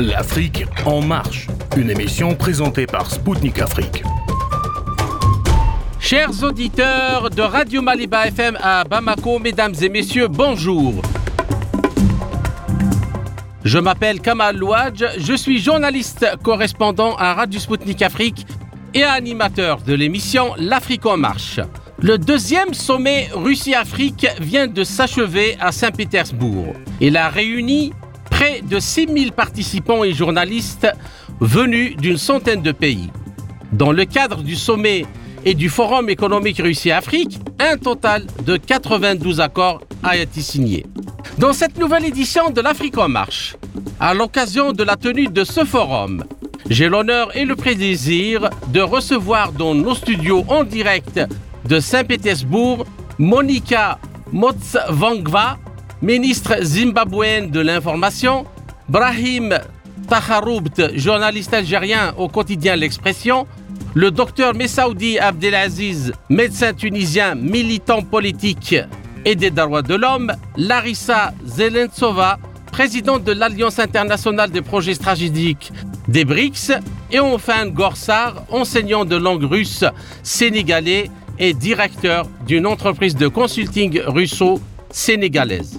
[0.00, 4.02] L'Afrique en marche, une émission présentée par Spoutnik Afrique.
[5.98, 11.02] Chers auditeurs de Radio Maliba FM à Bamako, mesdames et messieurs, bonjour.
[13.62, 18.46] Je m'appelle Kamal Louadj, je suis journaliste correspondant à Radio Spoutnik Afrique
[18.94, 21.60] et animateur de l'émission L'Afrique en marche.
[22.00, 26.72] Le deuxième sommet Russie-Afrique vient de s'achever à Saint-Pétersbourg.
[27.02, 27.92] Il a réuni
[28.40, 30.88] près de 6000 participants et journalistes
[31.40, 33.10] venus d'une centaine de pays.
[33.70, 35.04] Dans le cadre du sommet
[35.44, 40.86] et du Forum économique Russie-Afrique, un total de 92 accords a été signé.
[41.36, 43.56] Dans cette nouvelle édition de l'Afrique en marche,
[44.00, 46.24] à l'occasion de la tenue de ce forum,
[46.70, 51.20] j'ai l'honneur et le plaisir de recevoir dans nos studios en direct
[51.66, 52.86] de Saint-Pétersbourg
[53.18, 53.98] Monica
[54.32, 55.58] Motsvangva,
[56.02, 58.46] ministre zimbabwéenne de l'information,
[58.88, 59.58] Brahim
[60.08, 63.46] Taharoubt, journaliste algérien au quotidien L'Expression,
[63.94, 68.76] le docteur Messaoudi Abdelaziz, médecin tunisien, militant politique
[69.24, 72.38] et des droits de l'homme, Larissa Zelentsova,
[72.72, 75.72] présidente de l'Alliance internationale des projets stratégiques
[76.08, 76.72] des BRICS,
[77.12, 79.84] et enfin Gorsar, enseignant de langue russe
[80.22, 85.78] sénégalais et directeur d'une entreprise de consulting russo-sénégalaise.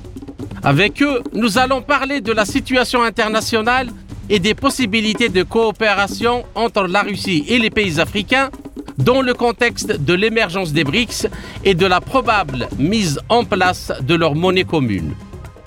[0.64, 3.90] Avec eux, nous allons parler de la situation internationale
[4.30, 8.52] et des possibilités de coopération entre la Russie et les pays africains
[9.00, 11.28] dans le contexte de l'émergence des BRICS
[11.64, 15.16] et de la probable mise en place de leur monnaie commune.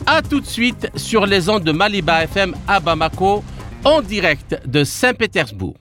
[0.07, 3.43] A tout de suite sur les ondes de Maliba FM à Bamako,
[3.85, 5.75] en direct de Saint-Pétersbourg.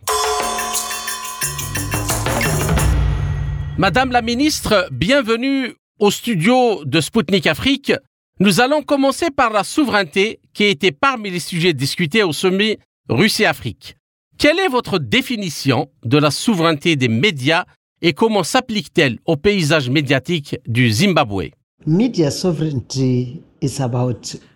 [3.78, 7.94] Madame la ministre, bienvenue au studio de Spoutnik Afrique.
[8.40, 13.96] Nous allons commencer par la souveraineté qui était parmi les sujets discutés au sommet Russie-Afrique.
[14.40, 17.66] Quelle est votre définition de la souveraineté des médias
[18.02, 21.52] et comment s'applique-t-elle au paysage médiatique du Zimbabwe?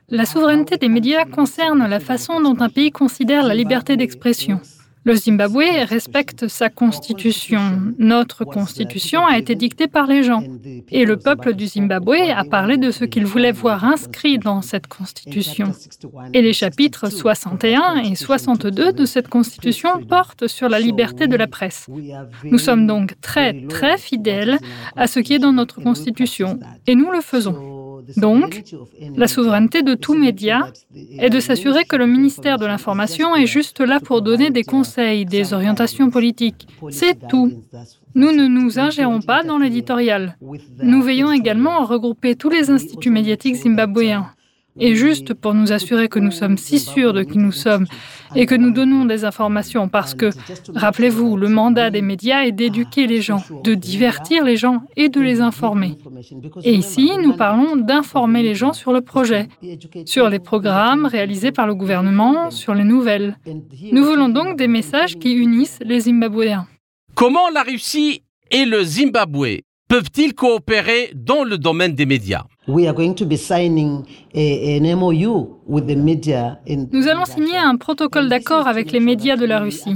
[0.09, 4.59] La souveraineté des médias concerne la façon dont un pays considère la liberté d'expression.
[5.07, 7.93] Le Zimbabwe respecte sa constitution.
[7.97, 10.43] Notre constitution a été dictée par les gens.
[10.91, 14.87] Et le peuple du Zimbabwe a parlé de ce qu'il voulait voir inscrit dans cette
[14.87, 15.71] constitution.
[16.33, 21.47] Et les chapitres 61 et 62 de cette constitution portent sur la liberté de la
[21.47, 21.87] presse.
[22.43, 24.59] Nous sommes donc très, très fidèles
[24.97, 26.59] à ce qui est dans notre constitution.
[26.85, 27.76] Et nous le faisons.
[28.15, 28.63] Donc,
[29.15, 30.71] la souveraineté de tout média
[31.19, 35.25] est de s'assurer que le ministère de l'Information est juste là pour donner des conseils,
[35.25, 36.67] des orientations politiques.
[36.89, 37.51] C'est tout.
[38.15, 40.37] Nous ne nous ingérons pas dans l'éditorial.
[40.81, 44.27] Nous veillons également à regrouper tous les instituts médiatiques zimbabwéens.
[44.79, 47.85] Et juste pour nous assurer que nous sommes si sûrs de qui nous sommes
[48.35, 50.29] et que nous donnons des informations parce que,
[50.75, 55.21] rappelez-vous, le mandat des médias est d'éduquer les gens, de divertir les gens et de
[55.21, 55.95] les informer.
[56.63, 59.47] Et ici, nous parlons d'informer les gens sur le projet,
[60.05, 63.37] sur les programmes réalisés par le gouvernement, sur les nouvelles.
[63.91, 66.67] Nous voulons donc des messages qui unissent les Zimbabwéens.
[67.15, 68.21] Comment la Russie
[68.51, 72.43] et le Zimbabwe peuvent-ils coopérer dans le domaine des médias?
[72.67, 72.79] Nous
[77.07, 79.95] allons signer un protocole d'accord avec les médias de la Russie.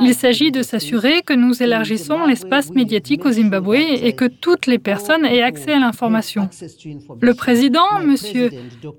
[0.00, 4.78] Il s'agit de s'assurer que nous élargissons l'espace médiatique au Zimbabwe et que toutes les
[4.78, 6.48] personnes aient accès à l'information.
[7.20, 8.16] Le président, M.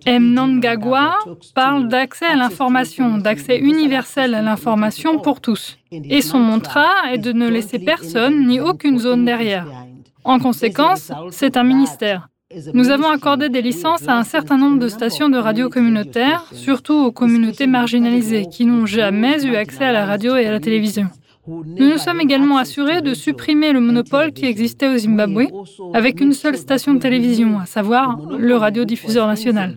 [0.05, 1.15] Mnangagwa,
[1.55, 5.79] parle d'accès à l'information, d'accès universel à l'information pour tous.
[5.91, 9.65] Et son mantra est de ne laisser personne ni aucune zone derrière.
[10.23, 12.28] En conséquence, c'est un ministère.
[12.73, 16.95] Nous avons accordé des licences à un certain nombre de stations de radio communautaires, surtout
[16.95, 21.09] aux communautés marginalisées qui n'ont jamais eu accès à la radio et à la télévision.
[21.49, 25.47] Nous nous sommes également assurés de supprimer le monopole qui existait au Zimbabwe
[25.95, 29.73] avec une seule station de télévision, à savoir le radiodiffuseur national.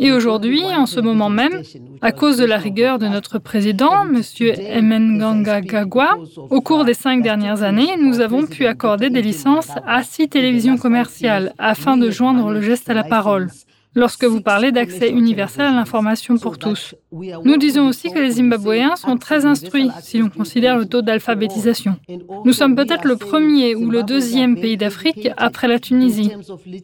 [0.00, 1.62] Et aujourd'hui, en ce moment même,
[2.02, 5.42] à cause de la rigueur de notre président, M.
[5.64, 6.18] Gagwa,
[6.50, 10.78] au cours des cinq dernières années, nous avons pu accorder des licences à six télévisions
[10.78, 13.50] commerciales afin de joindre le geste à la parole
[13.94, 16.94] lorsque vous parlez d'accès universel à l'information pour tous.
[17.12, 21.96] Nous disons aussi que les Zimbabwéens sont très instruits si l'on considère le taux d'alphabétisation.
[22.44, 26.32] Nous sommes peut-être le premier ou le deuxième pays d'Afrique après la Tunisie.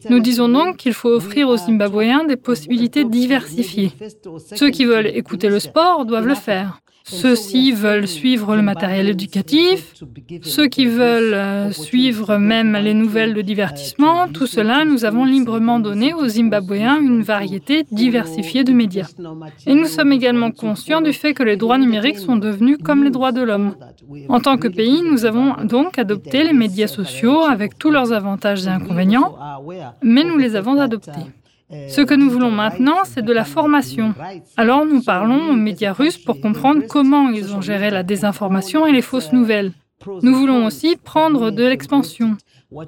[0.09, 3.91] Nous disons donc qu'il faut offrir aux Zimbabwéens des possibilités diversifiées.
[4.55, 6.81] Ceux qui veulent écouter le sport doivent le faire.
[7.11, 9.93] Ceux-ci veulent suivre le matériel éducatif,
[10.43, 15.79] ceux qui veulent euh, suivre même les nouvelles de divertissement, tout cela, nous avons librement
[15.79, 19.09] donné aux Zimbabwéens une variété diversifiée de médias.
[19.67, 23.11] Et nous sommes également conscients du fait que les droits numériques sont devenus comme les
[23.11, 23.75] droits de l'homme.
[24.29, 28.65] En tant que pays, nous avons donc adopté les médias sociaux avec tous leurs avantages
[28.65, 29.35] et inconvénients,
[30.01, 31.27] mais nous les avons adoptés.
[31.87, 34.13] Ce que nous voulons maintenant, c'est de la formation.
[34.57, 38.91] Alors nous parlons aux médias russes pour comprendre comment ils ont géré la désinformation et
[38.91, 39.71] les fausses nouvelles.
[40.23, 42.37] Nous voulons aussi prendre de l'expansion.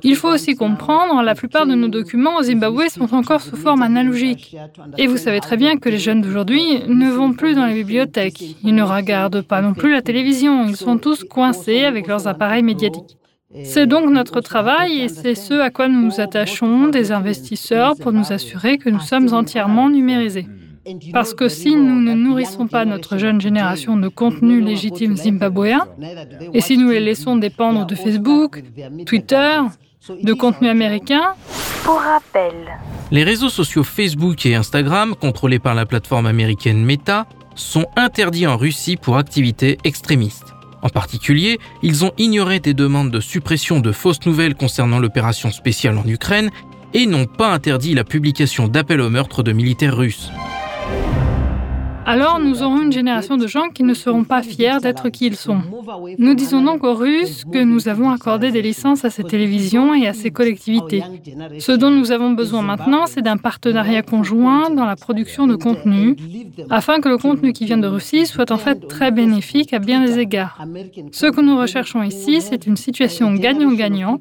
[0.01, 3.81] Il faut aussi comprendre, la plupart de nos documents au Zimbabwe sont encore sous forme
[3.81, 4.55] analogique.
[4.97, 8.55] Et vous savez très bien que les jeunes d'aujourd'hui ne vont plus dans les bibliothèques.
[8.63, 10.65] Ils ne regardent pas non plus la télévision.
[10.67, 13.17] Ils sont tous coincés avec leurs appareils médiatiques.
[13.63, 18.11] C'est donc notre travail et c'est ce à quoi nous nous attachons, des investisseurs, pour
[18.11, 20.47] nous assurer que nous sommes entièrement numérisés.
[21.13, 25.87] Parce que si nous ne nourrissons pas notre jeune génération de contenus légitimes zimbabwéens,
[26.53, 28.63] et si nous les laissons dépendre de Facebook,
[29.05, 29.61] Twitter,
[30.09, 31.35] de contenus américains,
[31.85, 32.53] pour rappel,
[33.11, 38.57] les réseaux sociaux Facebook et Instagram, contrôlés par la plateforme américaine Meta, sont interdits en
[38.57, 40.52] Russie pour activités extrémistes.
[40.83, 45.97] En particulier, ils ont ignoré des demandes de suppression de fausses nouvelles concernant l'opération spéciale
[45.97, 46.51] en Ukraine
[46.93, 50.29] et n'ont pas interdit la publication d'appels au meurtre de militaires russes.
[52.05, 55.35] Alors nous aurons une génération de gens qui ne seront pas fiers d'être qui ils
[55.35, 55.61] sont.
[56.17, 60.07] Nous disons donc aux Russes que nous avons accordé des licences à ces télévisions et
[60.07, 61.03] à ces collectivités.
[61.59, 66.17] Ce dont nous avons besoin maintenant, c'est d'un partenariat conjoint dans la production de contenu,
[66.69, 70.03] afin que le contenu qui vient de Russie soit en fait très bénéfique à bien
[70.03, 70.61] des égards.
[71.11, 74.19] Ce que nous recherchons ici, c'est une situation gagnant-gagnant,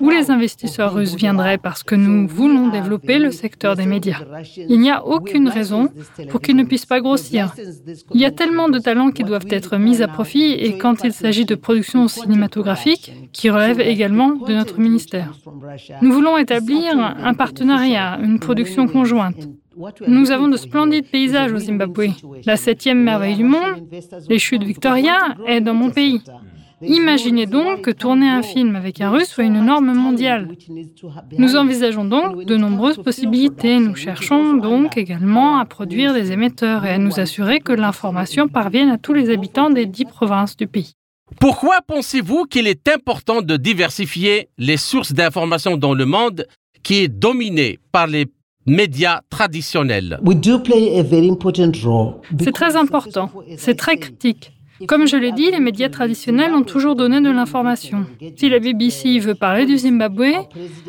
[0.00, 4.20] où les investisseurs russes viendraient parce que nous voulons développer le secteur des médias.
[4.56, 5.88] Il n'y a aucune raison
[6.28, 9.76] pour qu'ils ne puissent pas grossir il y a tellement de talents qui doivent être
[9.76, 14.78] mis à profit et quand il s'agit de production cinématographique, qui relève également de notre
[14.78, 15.32] ministère.
[16.00, 19.48] Nous voulons établir un partenariat, une production conjointe.
[20.06, 22.08] Nous avons de splendides paysages au Zimbabwe.
[22.44, 23.88] La septième merveille du monde,
[24.28, 26.20] les chutes Victoria, est dans mon pays.
[26.82, 30.48] Imaginez donc que tourner un film avec un russe soit une norme mondiale.
[31.38, 33.78] Nous envisageons donc de nombreuses possibilités.
[33.78, 38.90] Nous cherchons donc également à produire des émetteurs et à nous assurer que l'information parvienne
[38.90, 40.92] à tous les habitants des dix provinces du pays.
[41.40, 46.46] Pourquoi pensez-vous qu'il est important de diversifier les sources d'information dans le monde
[46.82, 48.26] qui est dominé par les
[48.66, 50.20] médias traditionnels?
[52.38, 54.52] C'est très important, c'est très critique.
[54.88, 58.06] Comme je l'ai dit, les médias traditionnels ont toujours donné de l'information.
[58.36, 60.46] Si la BBC veut parler du Zimbabwe,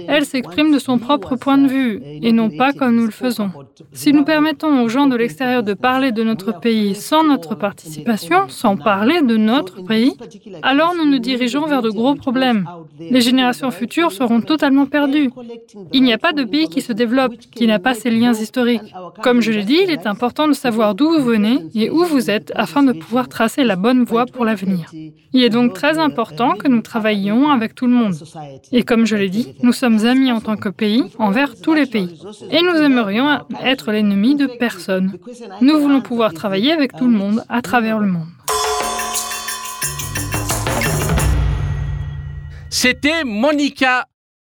[0.08, 3.52] elle s'exprime de son propre point de vue et non pas comme nous le faisons.
[3.92, 8.48] Si nous permettons aux gens de l'extérieur de parler de notre pays sans notre participation,
[8.50, 10.14] sans parler de notre pays,
[10.62, 12.68] alors nous nous dirigeons vers de gros problèmes.
[13.00, 15.30] Les générations futures seront totalement perdues.
[15.92, 18.94] Il n'y a pas de pays qui se développe qui n'a pas ces liens historiques.
[19.22, 22.30] Comme je l'ai dit, il est important de savoir d'où vous venez et où vous
[22.30, 24.86] êtes afin de pouvoir tracer la bonne voie pour l'avenir.
[25.34, 28.16] Il est donc très important que nous travaillions avec tout le monde.
[28.72, 31.86] Et comme je l'ai dit, nous sommes amis en tant que pays envers tous les
[31.86, 32.18] pays.
[32.50, 33.28] Et nous aimerions
[33.62, 35.08] être l'ennemi de personne.
[35.60, 38.32] Nous voulons pouvoir travailler avec tout le monde à travers le monde.
[42.70, 44.06] C'était Monica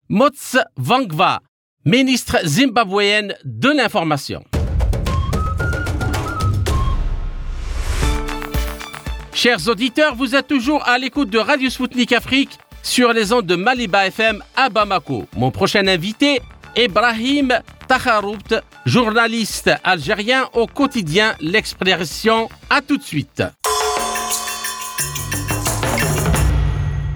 [0.07, 1.41] Motsvangva,
[1.85, 4.43] ministre zimbabwéenne de l'information.
[9.35, 13.57] Chers auditeurs, vous êtes toujours à l'écoute de Radio Sputnik Afrique sur les ondes de
[13.57, 15.25] Maliba FM à Bamako.
[15.35, 16.39] Mon prochain invité,
[16.77, 17.53] Ibrahim
[17.85, 18.55] Takharoupt,
[18.85, 22.47] journaliste algérien au quotidien L'Expression.
[22.69, 23.43] À tout de suite.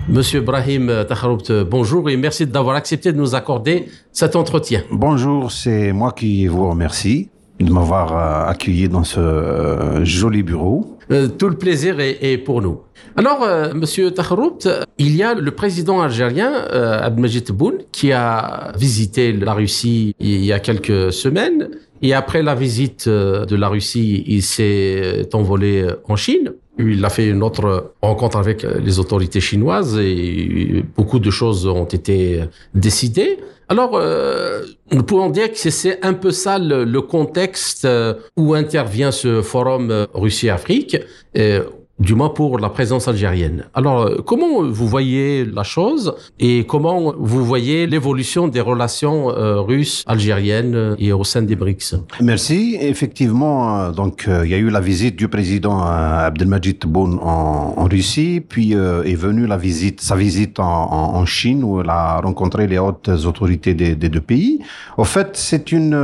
[0.10, 4.84] Monsieur Ibrahim Takharoupt, bonjour et merci d'avoir accepté de nous accorder cet entretien.
[4.92, 7.30] Bonjour, c'est moi qui vous remercie
[7.62, 10.99] de m'avoir euh, accueilli dans ce euh, joli bureau.
[11.12, 12.82] Euh, tout le plaisir est, pour nous.
[13.16, 18.72] Alors, euh, Monsieur Tahroupt, il y a le président algérien euh, Abdelmajid Tebboune qui a
[18.78, 21.70] visité la Russie il y a quelques semaines.
[22.02, 26.54] Et après la visite de la Russie, il s'est envolé en Chine.
[26.78, 31.84] Il a fait une autre rencontre avec les autorités chinoises et beaucoup de choses ont
[31.84, 33.40] été décidées.
[33.72, 39.12] Alors, euh, nous pouvons dire que c'est un peu ça le, contexte euh, où intervient
[39.12, 40.98] ce forum euh, Russie-Afrique.
[42.00, 43.66] Du moins pour la présence algérienne.
[43.74, 49.60] Alors, euh, comment vous voyez la chose et comment vous voyez l'évolution des relations euh,
[49.60, 51.96] russes, algériennes et au sein des BRICS?
[52.22, 52.78] Merci.
[52.80, 58.74] Effectivement, donc il y a eu la visite du président Abdelmajid Tebboune en, Russie, puis
[58.74, 63.74] est venue la visite, sa visite en, Chine où il a rencontré les hautes autorités
[63.74, 64.60] des, des deux pays.
[64.98, 65.98] Au fait, c'est une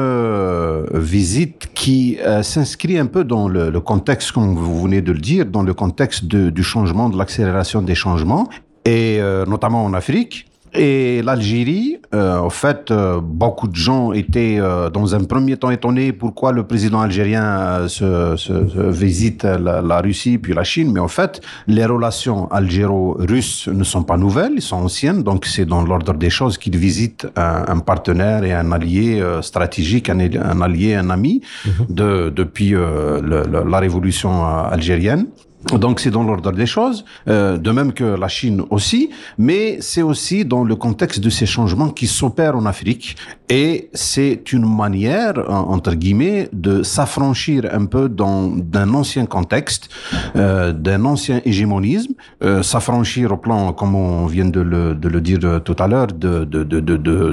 [0.94, 5.46] visite qui s'inscrit un peu dans le, le contexte, comme vous venez de le dire,
[5.46, 8.50] dans le contexte de, du changement, de l'accélération des changements,
[8.86, 10.46] et euh, notamment en Afrique.
[10.78, 15.70] Et l'Algérie, euh, en fait, euh, beaucoup de gens étaient euh, dans un premier temps
[15.70, 20.92] étonnés pourquoi le président algérien se, se, se, visite la, la, Russie puis la Chine.
[20.92, 25.24] Mais en fait, les relations algéro-russes ne sont pas nouvelles, elles sont anciennes.
[25.24, 30.10] Donc c'est dans l'ordre des choses qu'il visite un, un, partenaire et un allié stratégique,
[30.10, 31.42] un, un, allié, un ami
[31.90, 35.28] de, depuis le, le, la révolution algérienne.
[35.74, 40.04] Donc c'est dans l'ordre des choses, euh, de même que la Chine aussi, mais c'est
[40.04, 43.16] aussi dans le contexte de ces changements qui s'opèrent en Afrique
[43.50, 49.90] et c'est une manière, entre guillemets, de s'affranchir un peu d'un ancien contexte,
[50.36, 55.76] euh, d'un ancien hégémonisme, euh, s'affranchir au plan, comme on vient de le, dire tout
[55.78, 56.08] à l'heure,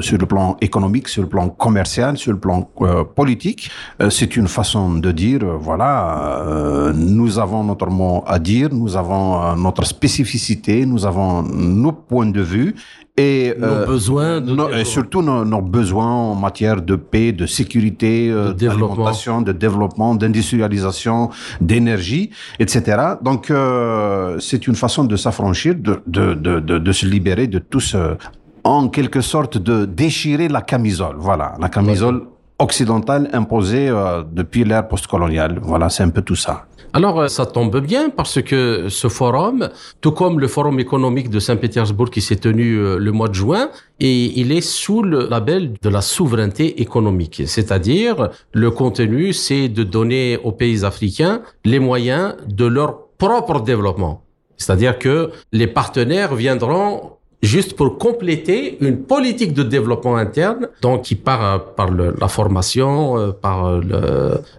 [0.02, 3.70] sur le plan économique, sur le plan commercial, sur le plan euh, politique.
[4.10, 10.84] C'est une façon de dire, voilà, nous avons notamment à dire, nous avons notre spécificité,
[10.84, 12.74] nous avons nos points de vue
[13.16, 17.44] et nos euh, besoins, de et surtout nos, nos, besoins en matière de paix, de
[17.44, 21.28] sécurité, euh, d'alimentation, de développement, d'industrialisation,
[21.60, 22.96] d'énergie, etc.
[23.22, 27.58] Donc euh, c'est une façon de s'affranchir, de, de, de, de, de se libérer de
[27.58, 28.16] tout ce,
[28.64, 31.16] en quelque sorte, de déchirer la camisole.
[31.18, 32.22] Voilà, la camisole.
[32.62, 35.58] Occidentale imposée euh, depuis l'ère postcoloniale.
[35.62, 36.66] Voilà, c'est un peu tout ça.
[36.94, 39.68] Alors, euh, ça tombe bien parce que ce forum,
[40.00, 43.70] tout comme le forum économique de Saint-Pétersbourg qui s'est tenu euh, le mois de juin,
[43.98, 47.42] et il est sous le label de la souveraineté économique.
[47.46, 54.22] C'est-à-dire, le contenu, c'est de donner aux pays africains les moyens de leur propre développement.
[54.56, 61.16] C'est-à-dire que les partenaires viendront juste pour compléter une politique de développement interne, donc qui
[61.16, 63.80] part euh, par la formation, euh, par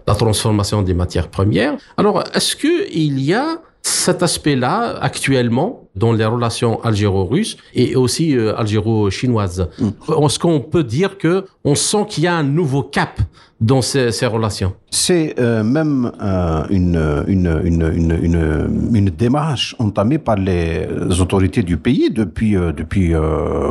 [0.06, 1.76] la transformation des matières premières.
[1.96, 8.36] Alors, est-ce que il y a cet aspect-là actuellement dans les relations algéro-russes et aussi
[8.36, 9.68] euh, algéro-chinoises.
[9.78, 10.24] Mm.
[10.24, 13.20] Est-ce qu'on peut dire que on sent qu'il y a un nouveau cap
[13.60, 14.72] dans ces, ces relations?
[14.90, 20.88] C'est euh, même euh, une, une, une, une, une, démarche entamée par les
[21.20, 23.12] autorités du pays depuis, depuis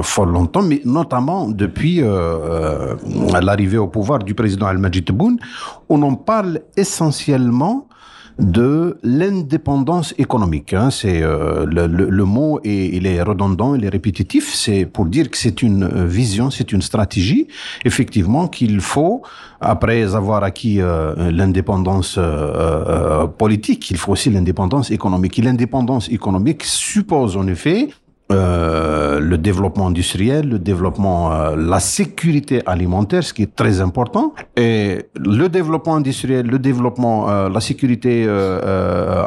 [0.04, 2.02] fort longtemps, mais notamment depuis
[3.42, 5.38] l'arrivée au pouvoir du président Al-Majid Tebboune.
[5.90, 7.88] On en parle essentiellement
[8.40, 10.74] de l'indépendance économique.
[10.74, 10.90] Hein.
[10.90, 14.54] C'est euh, le, le, le, mot est, il est redondant, il est répétitif.
[14.54, 17.48] C'est pour dire que c'est une vision, c'est une stratégie,
[17.86, 19.22] effectivement, qu'il faut
[19.64, 25.40] après avoir acquis euh, l'indépendance euh, euh politique, il faut aussi l'indépendance économique.
[25.40, 27.90] Et l'indépendance économique suppose en effet
[28.34, 34.34] euh, le développement industriel, le développement, euh, la sécurité alimentaire, ce qui est très important.
[34.58, 39.26] Et le développement industriel, le développement, euh, la sécurité euh,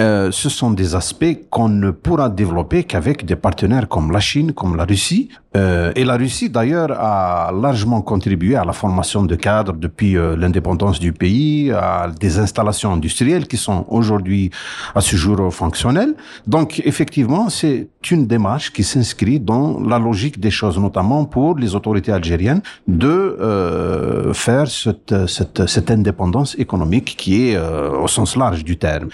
[0.00, 4.52] euh, ce sont des aspects qu'on ne pourra développer qu'avec des partenaires comme la Chine,
[4.52, 5.28] comme la Russie.
[6.00, 11.12] et la Russie, d'ailleurs, a largement contribué à la formation de cadres depuis l'indépendance du
[11.12, 14.50] pays, à des installations industrielles qui sont aujourd'hui
[14.96, 16.14] à ce jour fonctionnelles.
[16.48, 21.74] Donc, effectivement, c'est une démarche qui s'inscrit dans la logique des choses, notamment pour les
[21.74, 28.36] autorités algériennes, de euh, faire cette, cette, cette, indépendance économique qui est euh, au sens
[28.36, 29.08] large du terme.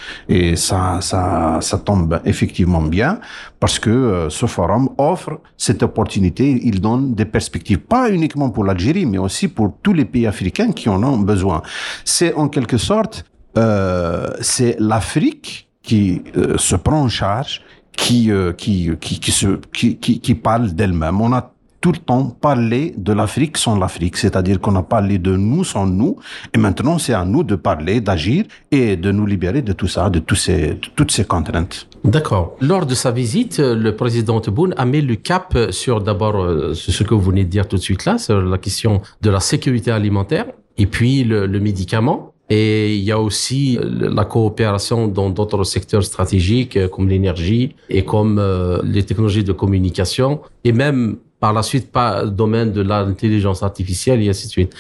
[1.00, 3.20] Ça, ça tombe effectivement bien
[3.58, 8.64] parce que euh, ce forum offre cette opportunité, il donne des perspectives, pas uniquement pour
[8.64, 11.62] l'Algérie, mais aussi pour tous les pays africains qui en ont besoin.
[12.04, 13.24] C'est en quelque sorte,
[13.58, 17.62] euh, c'est l'Afrique qui euh, se prend en charge
[17.92, 21.20] qui, qui, qui, qui, se, qui, qui, qui parle d'elle-même.
[21.20, 25.36] On a tout le temps parlé de l'Afrique sans l'Afrique, c'est-à-dire qu'on a parlé de
[25.36, 26.16] nous sans nous,
[26.54, 30.10] et maintenant c'est à nous de parler, d'agir et de nous libérer de tout ça,
[30.10, 31.88] de, tous ces, toutes ces contraintes.
[32.04, 32.56] D'accord.
[32.60, 37.02] Lors de sa visite, le président Tebboune a mis le cap sur d'abord euh, ce
[37.02, 39.90] que vous venez de dire tout de suite là, sur la question de la sécurité
[39.90, 40.46] alimentaire,
[40.80, 46.02] et puis le, médicament, et il y a aussi euh, la coopération dans d'autres secteurs
[46.02, 51.62] stratégiques euh, comme l'énergie et comme euh, les technologies de communication et même par la
[51.62, 54.74] suite pas domaine de l'intelligence artificielle et ainsi de suite.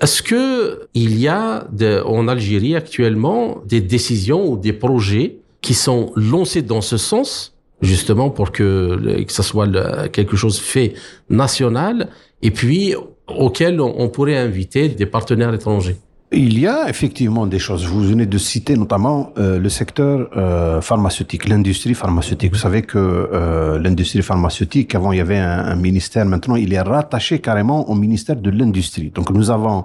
[0.00, 5.74] Est-ce que il y a de, en Algérie actuellement des décisions ou des projets qui
[5.74, 9.68] sont lancés dans ce sens, justement pour que, que ça soit
[10.08, 10.94] quelque chose fait
[11.28, 12.08] national,
[12.42, 12.94] et puis
[13.28, 15.96] auquel on pourrait inviter des partenaires étrangers?
[16.32, 17.86] Il y a effectivement des choses.
[17.86, 22.52] Vous venez de citer notamment euh, le secteur euh, pharmaceutique, l'industrie pharmaceutique.
[22.52, 26.72] Vous savez que euh, l'industrie pharmaceutique, avant il y avait un, un, ministère, maintenant il
[26.74, 29.10] est rattaché carrément au ministère de l'industrie.
[29.10, 29.84] Donc nous avons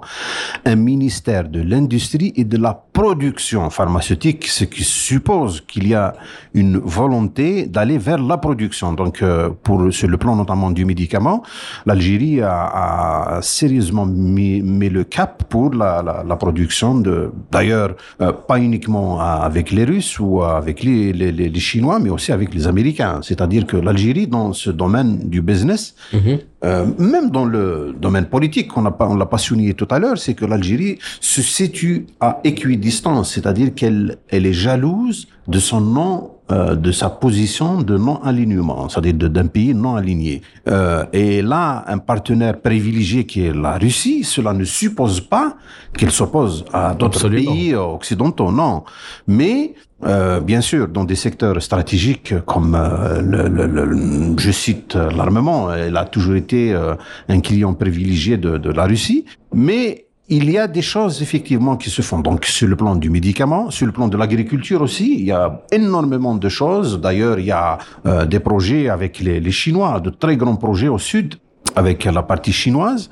[0.64, 6.12] un ministère de l'industrie et de la production pharmaceutique, ce qui suppose qu'il y a
[6.54, 8.94] une volonté d'aller vers la production.
[8.94, 9.22] Donc
[9.62, 11.44] pour sur le plan notamment du médicament,
[11.86, 17.90] l'Algérie a, a, sérieusement mis, mis, le cap pour la, la la production de, d'ailleurs,
[18.20, 22.54] euh, pas uniquement avec les Russes ou avec les, les, les, Chinois, mais aussi avec
[22.54, 23.20] les Américains.
[23.22, 26.38] C'est-à-dire que l'Algérie, dans ce domaine du business, mhm.
[26.64, 29.98] euh, même dans le domaine politique, on n'a pas, on l'a pas souligné tout à
[29.98, 35.80] l'heure, c'est que l'Algérie se situe à équidistance, c'est-à-dire qu'elle, elle est jalouse de son
[35.80, 40.42] nom euh, de sa position de non-alignement, c'est-à-dire d'un pays non aligné.
[40.68, 45.56] Euh, et là, un partenaire privilégié qui est la Russie, cela ne suppose pas
[45.96, 48.82] qu'elle s'oppose à d'autres pays occidentaux, non.
[49.26, 55.72] Mais euh, bien sûr, dans des secteurs stratégiques comme, euh, le, le, je cite l'armement,
[55.72, 56.94] elle a toujours été euh,
[57.28, 61.90] un client privilégié de, de la Russie, mais il y a des choses effectivement qui
[61.90, 62.20] se font.
[62.20, 65.62] Donc sur le plan du médicament, sur le plan de l'agriculture aussi, il y a
[65.70, 67.00] énormément de choses.
[67.00, 70.88] D'ailleurs, il y a euh, des projets avec les, les Chinois, de très grands projets
[70.88, 71.34] au sud
[71.76, 73.10] avec la partie chinoise.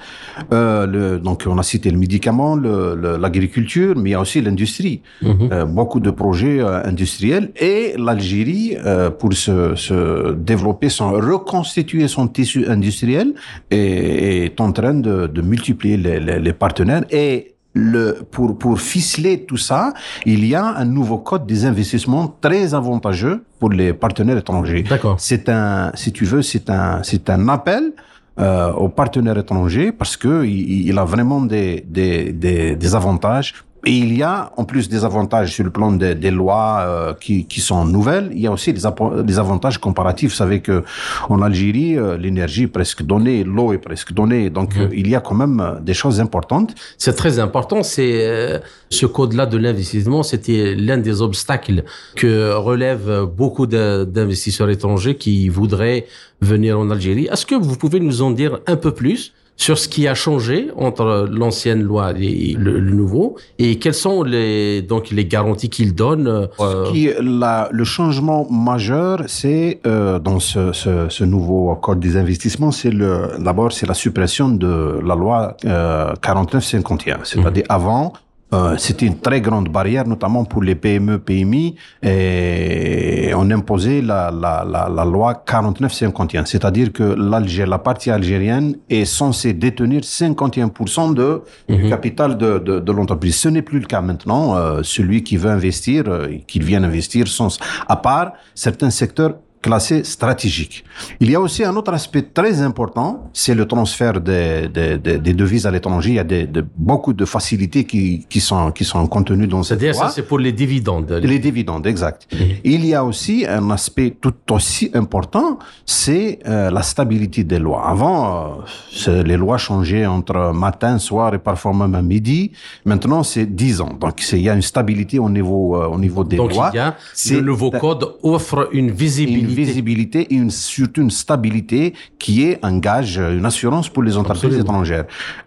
[0.53, 5.03] Euh, le, donc, on a cité le médicament, l'agriculture, mais il y a aussi l'industrie.
[5.23, 5.49] Mhm.
[5.53, 7.51] euh, beaucoup de projets euh, industriels.
[7.57, 13.35] Et l'Algérie, euh, pour se, se, développer, son, reconstituer son tissu industriel,
[13.71, 17.05] est, est en train de, de multiplier les, les, les, partenaires.
[17.11, 19.93] Et le, pour, pour ficeler tout ça,
[20.27, 24.83] il y a un nouveau code des investissements très avantageux pour les partenaires étrangers.
[24.83, 25.17] D'accord.
[25.19, 27.93] C'est un, si tu veux, c'est un, c'est un appel
[28.41, 32.33] euh, aux partenaires étrangers parce que il, a vraiment des, des,
[32.75, 33.55] des avantages
[33.87, 37.15] et il y a, en plus des avantages sur le plan des, des lois euh,
[37.15, 38.83] qui, qui, sont nouvelles, il y a aussi des,
[39.25, 40.33] des, avantages comparatifs.
[40.33, 40.85] Vous savez que
[41.31, 44.81] en Algérie, euh, l'énergie est presque donnée, l'eau est presque donnée, donc mmh.
[44.81, 46.75] euh, il y a quand même euh, des choses importantes.
[46.99, 47.83] C'est très important.
[47.83, 48.59] C'est euh,
[48.91, 51.85] ce code-là de l'investissement, c'était l'un des obstacles
[52.17, 56.07] que relèvent beaucoup d'investisseurs étrangers qui voudraient
[56.43, 57.29] venir en Algérie.
[57.33, 60.71] Est-ce que vous pouvez nous en dire un peu plus sur ce qui a changé
[60.75, 65.95] entre l'ancienne loi et le, le, nouveau et quelles sont les donc les garanties qu'il
[65.95, 66.49] donne.
[66.61, 66.91] Euh...
[66.91, 72.71] Qui, la, le changement majeur, c'est euh, dans ce, ce, ce, nouveau code des investissements,
[72.71, 72.95] c'est
[73.39, 77.73] d'abord c'est la suppression de la loi euh, 49-51, c'est-à-dire mmh.
[77.81, 78.15] avant
[78.53, 84.31] euh, c'était une très grande barrière, notamment pour les PME, PMI, et on imposait la,
[84.31, 91.15] la, la, la loi 49-51, c'est-à-dire que l'Algérie, la partie algérienne est censée détenir 51%
[91.15, 93.37] de, du capital de, de, de l'entreprise.
[93.37, 94.57] Ce n'est plus le cas maintenant.
[94.57, 97.59] Euh, celui qui veut investir, euh, qu'il vienne investir, sans,
[97.89, 100.85] à part certains secteurs classé stratégique.
[101.21, 105.35] Il y a aussi un autre aspect très important, c'est le transfert des, des, des,
[105.35, 106.11] devises à l'étranger.
[106.11, 109.81] Il y a des, beaucoup de facilités qui, qui, sont, qui sont contenues dans cette
[109.81, 109.93] loi.
[109.93, 111.11] C'est-à-dire ça, c'est pour les dividendes.
[111.23, 112.27] Les dividendes, exact.
[112.33, 112.37] Mmh.
[112.65, 117.87] Il y a aussi un aspect tout aussi important, c'est euh, la stabilité des lois.
[117.87, 118.61] Avant,
[119.09, 122.53] euh, les lois changeaient entre matin, soir et parfois même à midi.
[122.87, 123.97] Maintenant, c'est 10 ans.
[124.01, 126.71] Donc, il y a une stabilité au niveau, euh, au niveau des Donc, lois.
[126.71, 131.03] Donc, il y a, le nouveau code offre une visibilité une visibilité et une, surtout
[131.03, 134.65] une stabilité qui est un gage, une assurance pour les entreprises Absolument.
[134.65, 135.05] étrangères.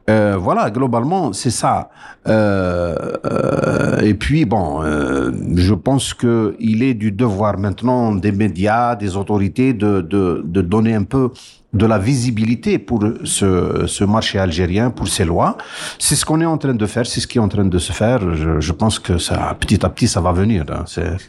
[0.10, 1.90] Euh, voilà, globalement, c'est ça.
[2.28, 8.32] Euh, euh, et puis, bon, euh, je pense que il est du devoir maintenant des
[8.32, 11.30] médias, des autorités de, de, de donner un peu
[11.74, 15.58] de la visibilité pour ce, ce marché algérien, pour ces lois.
[16.00, 17.80] C'est ce qu'on est en train de faire, c'est ce qui est en train de
[17.80, 18.20] se faire.
[18.36, 20.66] Je, je pense que ça, petit à petit, ça va venir.
[20.70, 20.86] Hein.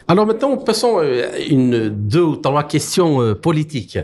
[0.07, 1.01] Alors maintenant, passons
[1.49, 3.97] une, deux ou trois questions euh, politiques.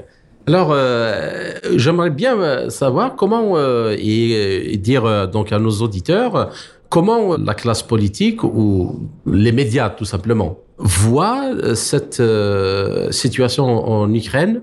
[0.48, 6.50] Alors, euh, j'aimerais bien savoir comment euh, et, et, dire donc à nos auditeurs
[6.92, 14.62] comment la classe politique ou les médias tout simplement voient cette euh, situation en Ukraine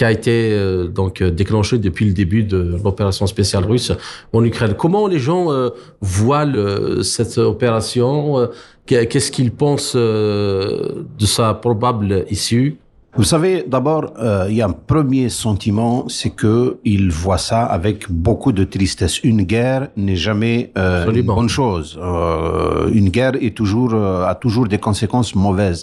[0.00, 3.92] qui a été euh, donc déclenché depuis le début de l'opération spéciale russe
[4.32, 4.72] en Ukraine.
[4.72, 5.68] Comment les gens euh,
[6.00, 8.46] voient le, cette opération euh,
[8.86, 12.79] Qu'est-ce qu'ils pensent de sa probable issue?
[13.16, 17.64] Vous savez, d'abord, euh, il y a un premier sentiment, c'est que il voit ça
[17.64, 19.18] avec beaucoup de tristesse.
[19.24, 21.98] Une guerre n'est jamais euh, une bonne chose.
[22.00, 25.82] Euh, une guerre est toujours euh, a toujours des conséquences mauvaises.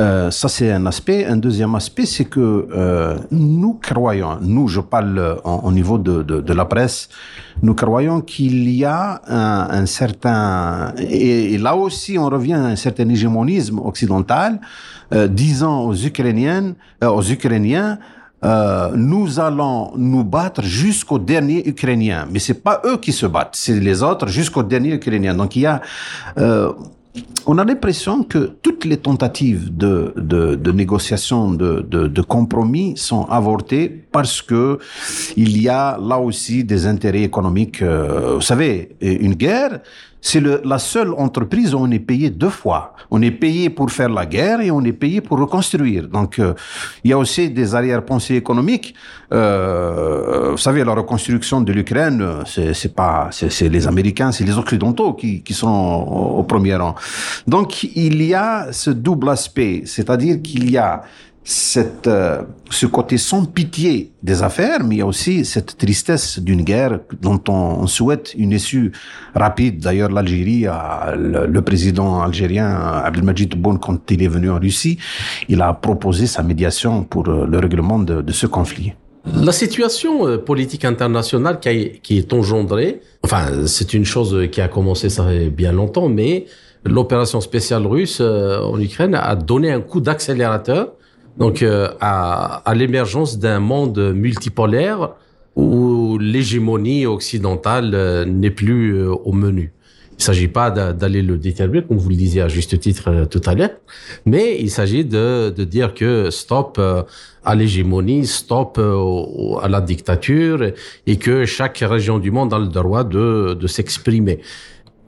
[0.00, 1.24] Euh, ça, c'est un aspect.
[1.24, 6.40] Un deuxième aspect, c'est que euh, nous croyons, nous, je parle au niveau de, de,
[6.40, 7.08] de, la presse,
[7.62, 12.64] nous croyons qu'il y a un, un certain et, et, là aussi, on revient à
[12.64, 14.60] un certain hégémonisme occidental
[15.28, 17.98] disant aux Ukrainiennes, euh, aux Ukrainiens,
[18.42, 22.26] euh, nous allons nous battre jusqu'au dernier Ukrainien.
[22.30, 25.34] Mais c'est pas eux qui se battent, c'est les autres jusqu'au dernier Ukrainien.
[25.34, 25.82] Donc il y a,
[26.38, 26.72] euh,
[27.46, 32.96] on a l'impression que toutes les tentatives de, de, de négociation, de, de, de, compromis
[32.96, 34.78] sont avortées parce que
[35.36, 37.82] il y a là aussi des intérêts économiques.
[37.82, 39.80] Euh, vous savez, une guerre,
[40.20, 42.94] c'est la seule entreprise où on est payé deux fois.
[43.10, 46.08] On est payé pour faire la guerre et on est payé pour reconstruire.
[46.08, 46.54] Donc, euh,
[47.04, 48.94] il y a aussi des arrière-pensées économiques.
[49.32, 55.14] Euh, vous savez, la reconstruction de l'Ukraine, c'est pas, c'est les Américains, c'est les Occidentaux
[55.14, 56.94] qui, qui sont au, au premier rang.
[57.46, 61.02] Donc, il y a ce double aspect, c'est-à-dire qu'il y a
[62.06, 66.62] euh, ce côté sans pitié des affaires, mais il y a aussi cette tristesse d'une
[66.62, 68.92] guerre dont on, souhaite une issue
[69.34, 69.80] rapide.
[69.80, 70.66] D'ailleurs, l'Algérie,
[71.16, 72.68] le, président algérien
[73.04, 74.98] Abdelmajid Tebboune, quand il est venu en Russie,
[75.48, 78.92] il a proposé sa médiation pour euh, le règlement de, ce conflit.
[79.34, 85.08] La situation euh, politique internationale qui, est engendrée, enfin, c'est une chose qui a commencé
[85.08, 86.46] ça fait bien longtemps, mais
[86.84, 90.94] l'opération spéciale russe en Ukraine a donné un coup d'accélérateur
[91.36, 95.10] donc euh, à, à l'émergence d'un monde multipolaire
[95.56, 99.72] où l'hégémonie occidentale euh, n'est plus euh, au menu.
[100.18, 103.54] Il s'agit pas d'aller le déterminer, comme vous le disiez à juste titre tout à
[103.54, 103.70] l'heure,
[104.26, 106.78] mais il s'agit de, de, dire que stop
[107.42, 110.72] à l'hégémonie, stop à la dictature,
[111.06, 114.40] et que chaque région du monde a le droit de, de s'exprimer.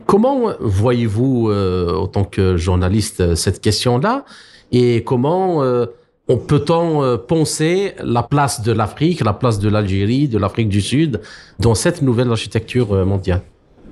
[0.06, 4.24] Comment voyez-vous, en tant que journaliste, cette question-là,
[4.72, 5.62] et comment
[6.32, 11.20] on peut-on penser la place de l'Afrique, la place de l'Algérie, de l'Afrique du Sud
[11.58, 13.42] dans cette nouvelle architecture mondiale?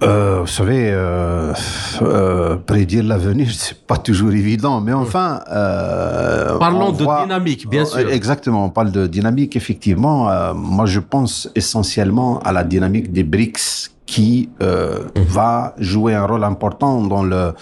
[0.02, 1.52] Euh, vous savez, euh,
[2.00, 5.40] euh, prédire l'avenir, c'est pas toujours évident, mais enfin.
[5.50, 8.10] Euh, Parlons de voit, dynamique, bien sûr.
[8.10, 10.30] Exactement, on parle de dynamique, effectivement.
[10.30, 15.20] Euh, moi, je pense essentiellement à la dynamique des BRICS qui euh, mmh.
[15.28, 17.52] va jouer un rôle important dans le,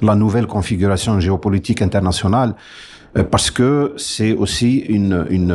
[0.00, 2.54] la nouvelle configuration géopolitique internationale
[3.30, 5.52] parce que c'est aussi une, une,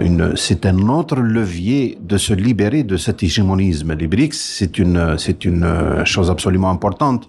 [0.00, 3.94] une c'est un autre levier de se libérer de cet hégémonisme.
[3.94, 7.28] Les BRICS, c'est une, c'est une chose absolument importante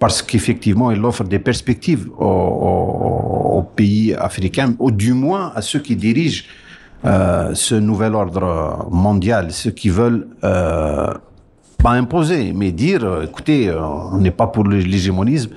[0.00, 5.62] parce qu'effectivement, il offre des perspectives aux, aux, aux, pays africains, ou du moins à
[5.62, 6.42] ceux qui dirigent
[7.04, 11.14] euh, ce nouvel ordre mondial, ceux qui veulent euh,
[11.78, 15.50] pas imposer, mais dire, écoutez, on n'est pas pour l'hégémonisme,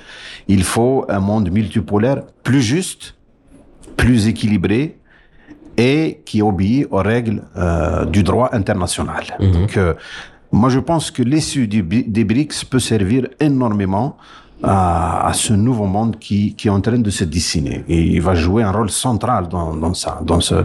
[0.48, 3.17] il faut un monde multipolaire plus juste,
[3.98, 4.98] plus équilibré
[5.78, 9.26] et qui obéit aux règles euh, du droit international.
[9.40, 9.52] Mmh.
[9.52, 9.94] Donc, euh,
[10.52, 14.18] moi, je pense que l'issue des BRICS peut servir énormément
[14.64, 17.84] à, à, ce nouveau monde qui, qui est en train de se dessiner.
[17.88, 20.56] Et il va jouer un rôle central dans, dans ça, dans, ce,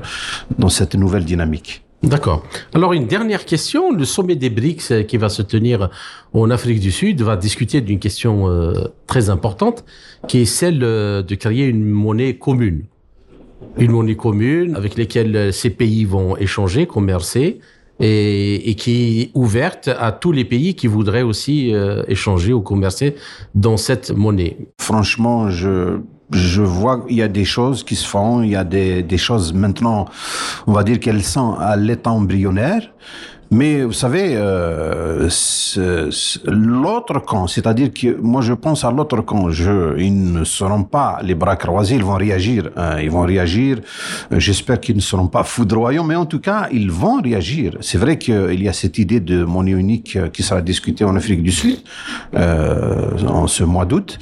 [0.59, 1.85] dans cette nouvelle dynamique.
[2.03, 2.43] D'accord.
[2.75, 5.89] Alors une dernière question, le sommet des BRICS qui va se tenir
[6.33, 8.73] en Afrique du Sud va discuter d'une question euh,
[9.07, 9.85] très importante
[10.27, 12.87] qui est celle de créer une monnaie commune
[13.79, 17.61] une monnaie commune avec lesquelles ces pays vont échanger, commercer,
[18.01, 22.61] et, et, qui est ouverte à tous les pays qui voudraient aussi euh, échanger ou
[22.61, 23.15] commercer
[23.55, 24.57] dans cette monnaie.
[24.81, 25.99] Franchement, je
[26.33, 29.19] je vois qu'il y a des choses qui se font, il y a des, des
[29.19, 30.07] choses maintenant,
[30.67, 32.91] on va dire qu'elles sont à l'état embryonnaire,
[33.53, 35.29] mais vous savez, euh,
[36.47, 41.21] l'autre camp, c'est-à-dire que moi je pense à l'autre camp, je, ils ne seront pas
[41.23, 43.81] les bras croisés, ils vont réagir, hein, ils vont réagir.
[44.31, 47.77] J'espère qu'ils ne seront pas foudroyants, mais en tout cas, ils vont réagir.
[47.83, 51.43] C'est vrai qu'il y a cette idée de monnaie unique qui sera discutée en Afrique
[51.43, 51.79] du Sud
[52.35, 54.19] euh, en ce mois d'août,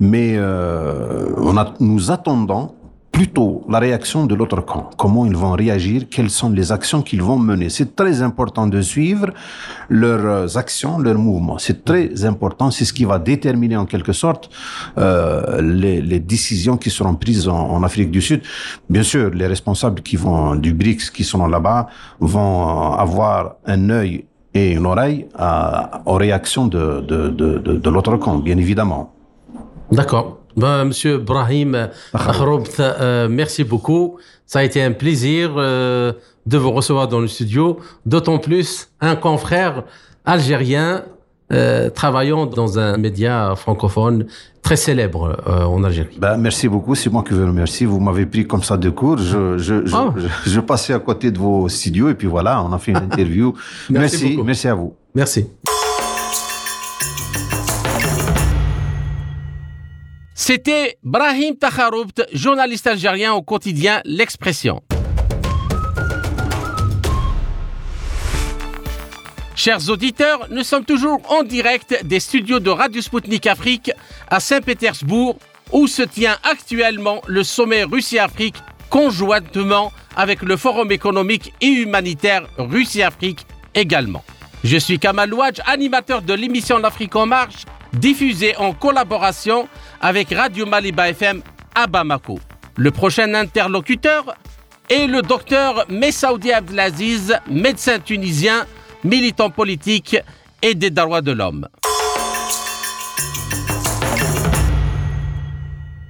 [0.00, 2.72] mais euh, on a, nous attendons
[3.12, 4.90] plutôt la réaction de l'autre camp.
[4.96, 7.68] Comment ils vont réagir, quelles sont les actions qu'ils vont mener?
[7.68, 9.28] C'est très important de suivre
[9.88, 11.58] leurs actions, leurs mouvements.
[11.58, 14.50] C'est très important, c'est ce qui va déterminer en quelque sorte
[14.98, 18.42] euh, les, les, décisions qui seront prises en, en, Afrique du Sud.
[18.88, 21.88] Bien sûr, les responsables qui vont du BRICS, qui sont là-bas,
[22.20, 27.90] vont avoir un œil et une oreille à, aux réactions de, de, de, de, de
[27.90, 29.14] l'autre camp, bien évidemment.
[29.92, 30.39] D'accord.
[30.56, 34.16] Ben, Monsieur Brahim Akhroubt, euh, merci beaucoup.
[34.46, 36.12] Ça a été un plaisir euh,
[36.46, 39.84] de vous recevoir dans le studio, d'autant plus un confrère
[40.24, 41.04] algérien
[41.52, 44.26] euh, travaillant dans un média francophone
[44.62, 46.16] très célèbre euh, en Algérie.
[46.18, 47.84] Ben, merci beaucoup, c'est moi qui vous remercie.
[47.84, 49.18] Vous m'avez pris comme ça de cours.
[49.18, 50.12] Je, je, je, Oh.
[50.16, 52.98] je, je passais à côté de vos studios et puis voilà, on a fait une
[53.10, 53.54] interview.
[53.88, 54.94] Merci merci à vous.
[55.14, 55.46] Merci.
[60.52, 64.82] C'était Brahim Takharoubt, journaliste algérien au quotidien L'Expression.
[69.54, 73.92] Chers auditeurs, nous sommes toujours en direct des studios de Radio Sputnik Afrique
[74.28, 75.38] à Saint-Pétersbourg,
[75.70, 78.56] où se tient actuellement le sommet Russie-Afrique
[78.88, 84.24] conjointement avec le Forum économique et humanitaire Russie-Afrique également.
[84.64, 89.68] Je suis Kamal Ouadj, animateur de l'émission L'Afrique en marche, diffusée en collaboration
[90.00, 91.42] avec Radio Maliba FM
[91.74, 92.38] à Bamako.
[92.76, 94.34] Le prochain interlocuteur
[94.88, 98.64] est le docteur Messaoudi Abdelaziz, médecin tunisien,
[99.04, 100.16] militant politique
[100.62, 101.68] et des droits de l'homme.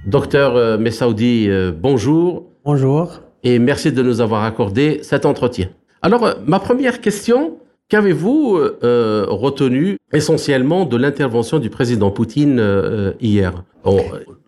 [0.05, 3.21] Docteur euh, Messaoudi, euh, bonjour Bonjour.
[3.43, 5.69] et merci de nous avoir accordé cet entretien.
[6.01, 7.59] Alors, euh, ma première question,
[7.91, 13.51] qu'avez-vous euh, retenu essentiellement de l'intervention du président Poutine euh, hier,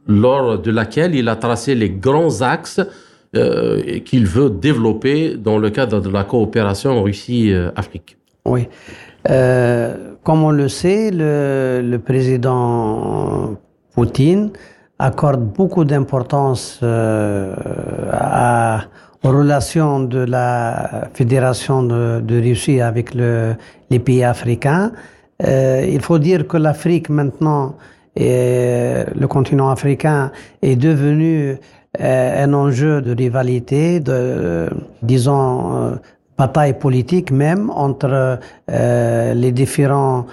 [0.08, 2.80] lors de laquelle il a tracé les grands axes
[3.36, 8.70] euh, qu'il veut développer dans le cadre de la coopération Russie-Afrique Oui.
[9.26, 13.58] Comme on le sait, le, président
[13.94, 14.52] Poutine
[15.00, 16.80] accorde beaucoup d'importance
[18.12, 18.86] à-
[19.30, 23.56] relations de la Fédération de, de Russie avec le-
[23.90, 24.92] les pays africains.
[25.46, 27.76] Euh, il faut dire que l'Afrique maintenant,
[28.16, 30.32] et le continent africain,
[30.62, 31.58] est devenu
[32.00, 34.70] euh, un enjeu de rivalité, de,
[35.02, 35.96] disons, euh,
[36.38, 38.40] bataille politique même entre
[38.72, 40.26] euh, les différents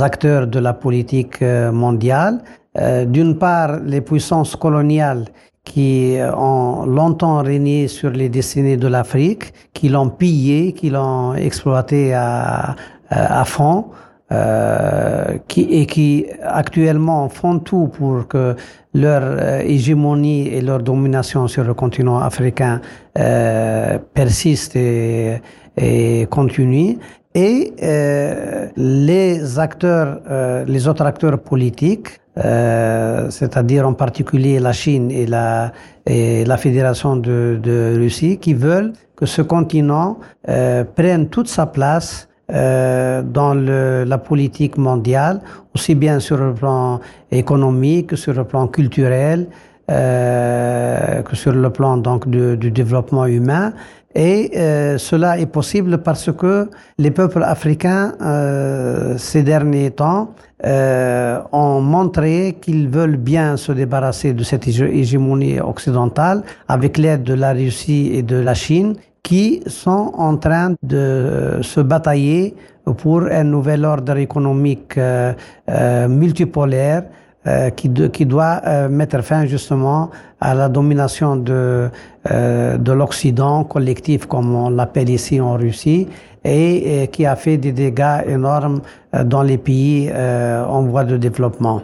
[0.00, 2.38] acteurs de la politique euh, mondiale.
[2.78, 5.24] Euh, D'une part, les puissances coloniales
[5.64, 12.12] qui ont longtemps régné sur les destinées de l'Afrique, qui l'ont pillé, qui l'ont exploité
[12.14, 12.76] à,
[13.08, 13.86] à, à fond,
[14.32, 18.56] euh, qui, et qui actuellement font tout pour que
[18.94, 22.80] leur euh, hégémonie et leur domination sur le continent africain
[23.18, 25.40] euh, persiste et,
[25.76, 26.98] et continue.
[27.34, 35.10] Et euh, les acteurs, euh, les autres acteurs politiques, euh, c'est-à-dire en particulier la Chine
[35.10, 35.72] et la,
[36.06, 40.18] et la Fédération de, de Russie, qui veulent que ce continent
[40.48, 45.40] euh, prenne toute sa place euh, dans le, la politique mondiale,
[45.74, 49.46] aussi bien sur le plan économique que sur le plan culturel,
[49.90, 53.72] euh, que sur le plan donc du, du développement humain.
[54.16, 61.40] Et euh, cela est possible parce que les peuples africains, euh, ces derniers temps, euh,
[61.52, 67.34] ont montré qu'ils veulent bien se débarrasser de cette hégé- hégémonie occidentale avec l'aide de
[67.34, 72.54] la Russie et de la Chine qui sont en train de se batailler
[72.92, 75.32] pour un nouvel ordre économique euh,
[75.70, 77.04] euh, multipolaire
[77.46, 81.90] euh, qui, doit mettre fin justement à la domination de,
[82.30, 86.08] de l'Occident collectif, comme on l'appelle ici en Russie,
[86.44, 88.80] et, qui a fait des dégâts énormes
[89.14, 91.82] euh, dans les pays euh, en voie de développement.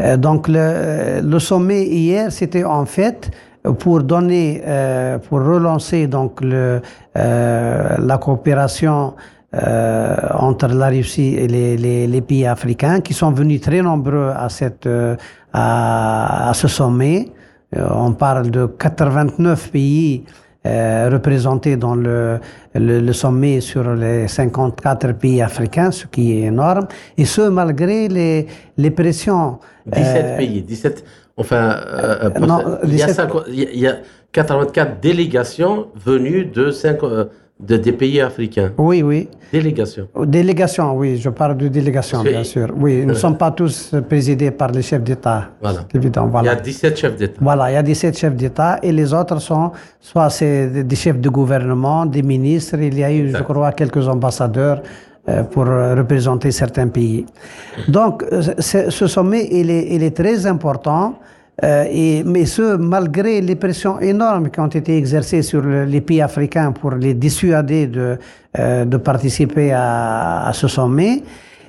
[0.00, 3.30] Euh, donc le, le sommet hier, c'était en fait
[3.78, 4.62] pour donner,
[5.26, 6.82] pour relancer donc le,
[7.14, 9.14] la coopération
[9.54, 14.50] entre la Russie et les, les, les pays africains qui sont venus très nombreux à,
[14.50, 14.86] cette,
[15.54, 17.30] à, à ce sommet.
[17.74, 20.24] On parle de 89 pays
[20.66, 22.38] euh, représentés dans le,
[22.74, 26.86] le, le sommet sur les 54 pays africains, ce qui est énorme,
[27.18, 28.46] et ce malgré les,
[28.76, 29.58] les pressions.
[29.86, 31.04] 17 euh, pays, 17.
[31.36, 33.96] Enfin, euh, euh, non, il, y a 17 cinq- il y a- il y a
[34.32, 37.26] 84 délégations venues de, cinq, euh,
[37.60, 38.72] de des pays africains.
[38.78, 39.28] Oui, oui.
[39.52, 40.08] Délégations.
[40.26, 42.68] Délégation, oui, je parle de délégation, bien sûr.
[42.76, 45.50] Oui, nous ne sommes pas tous présidés par les chefs d'État.
[45.62, 45.84] Voilà.
[45.94, 46.50] Évident, Il y voilà.
[46.52, 47.38] a 17 chefs d'État.
[47.40, 51.20] Voilà, il y a 17 chefs d'État et les autres sont soit c'est des- chefs
[51.20, 54.82] de gouvernement, des ministres, il y a eu, je crois, quelques ambassadeurs
[55.28, 57.24] euh, pour euh, représenter certains pays.
[57.88, 61.18] Donc, euh, ce sommet, il est, il est très important.
[61.62, 66.20] Euh, mais ce, malgré les pressions énormes qui ont été exercées sur le- les pays
[66.20, 68.18] africains pour les dissuader de,
[68.58, 71.22] euh, participer à, ce sommet,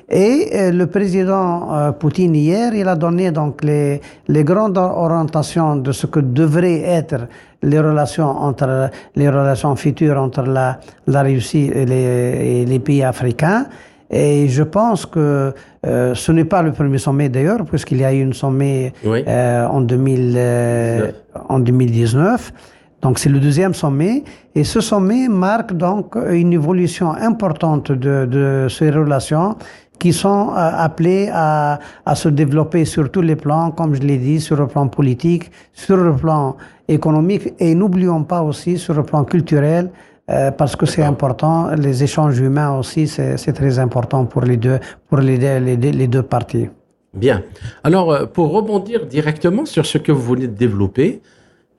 [0.08, 4.00] Et euh, le président Poutine hier, il a donné donc les,
[4.43, 7.28] grandes orientations de ce que devraient être
[7.63, 10.78] les relations entre les relations futures entre la,
[11.24, 13.65] Russie et les pays africains.
[14.12, 15.54] Et je pense que
[15.86, 19.24] euh, ce n'est pas le premier sommet d'ailleurs, puisqu'il y a eu un sommet Oui.
[19.28, 21.12] euh, en, 2000, euh,
[21.50, 22.54] en 2019.
[23.02, 24.24] Donc c'est le deuxième sommet.
[24.54, 29.56] Et ce sommet marque donc une évolution importante de, de ces relations
[30.00, 34.18] qui sont euh, appelées à, à se développer sur tous les plans, comme je l'ai
[34.18, 39.04] dit, sur le plan politique, sur le plan économique et n'oublions pas aussi sur le
[39.04, 39.89] plan culturel,
[40.30, 44.80] euh, parce que c'est important, les échanges humains aussi, c'est très important pour les deux,
[45.10, 46.70] pour les deux, les deux, les deux parties.
[47.14, 47.44] Bien.
[47.84, 51.22] Alors, euh, pour rebondir directement sur ce que vous venez de développer,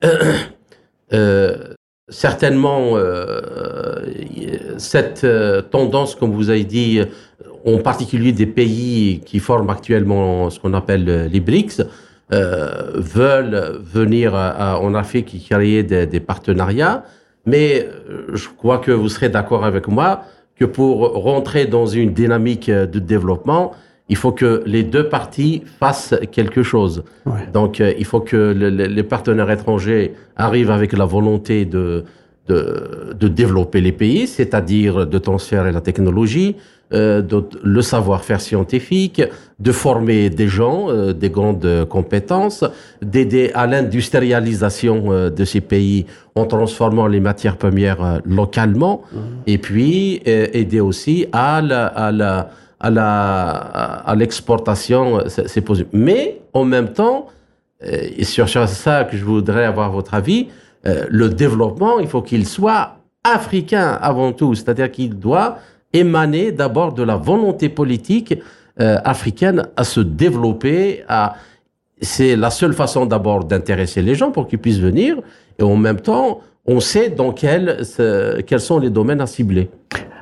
[1.13, 1.55] euh,
[2.09, 2.93] certainement,
[4.77, 5.25] cette
[5.71, 7.01] tendance, comme vous avez dit,
[7.65, 11.81] en particulier des pays qui forment actuellement ce qu'on appelle les BRICS,
[12.33, 17.03] euh, veulent venir à- à- en Afrique et créer des, des partenariats.
[17.47, 20.21] Mais euh, je crois que vous serez d'accord avec moi
[20.59, 23.71] que pour rentrer dans une dynamique euh, de développement,
[24.09, 27.03] il faut que les deux parties fassent quelque chose.
[27.25, 27.47] Ouais.
[27.53, 32.05] Donc, euh, il faut que le- le- les partenaires étrangers arrivent avec la volonté de,
[32.47, 36.55] de, de développer les pays, c'est-à-dire de transférer la technologie,
[36.93, 39.21] euh, de- le savoir-faire scientifique,
[39.59, 42.63] de former des gens, euh, des grandes compétences,
[43.01, 46.05] d'aider à l'industrialisation euh, de ces pays
[46.35, 49.01] en transformant les matières premières localement,
[49.47, 53.49] et puis aider aussi à la, à la, à la,
[54.11, 55.89] à l'exportation, c'est c'est possible.
[55.93, 57.27] Mais en même temps,
[57.81, 60.47] et sur ça que je voudrais avoir votre avis,
[60.87, 65.57] euh, le développement, il faut qu'il soit africain avant tout, c'est-à-dire qu'il doit
[65.93, 68.35] émaner d'abord de la volonté politique
[68.79, 71.03] euh, africaine à se développer.
[71.07, 71.35] À...
[72.01, 75.17] C'est la seule façon d'abord d'intéresser les gens pour qu'ils puissent venir,
[75.59, 77.81] et en même temps, on sait dans quel,
[78.45, 79.69] quels sont les domaines à cibler.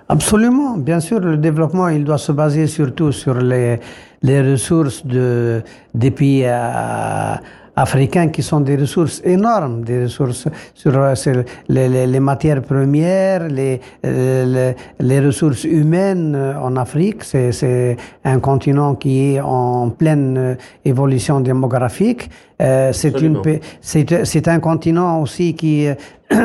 [0.07, 3.79] Absolument, bien sûr, le développement, il doit se baser surtout sur les,
[4.21, 5.63] les ressources de,
[5.95, 7.33] des pays euh,
[7.75, 10.93] africains qui sont des ressources énormes, des ressources sur,
[11.67, 17.23] les, matières premières, les, les, les ressources humaines euh, en Afrique.
[17.23, 22.29] C'est, c'est un continent qui est en pleine euh, évolution démographique.
[22.61, 25.93] Euh, c'est, un continent aussi qui, euh,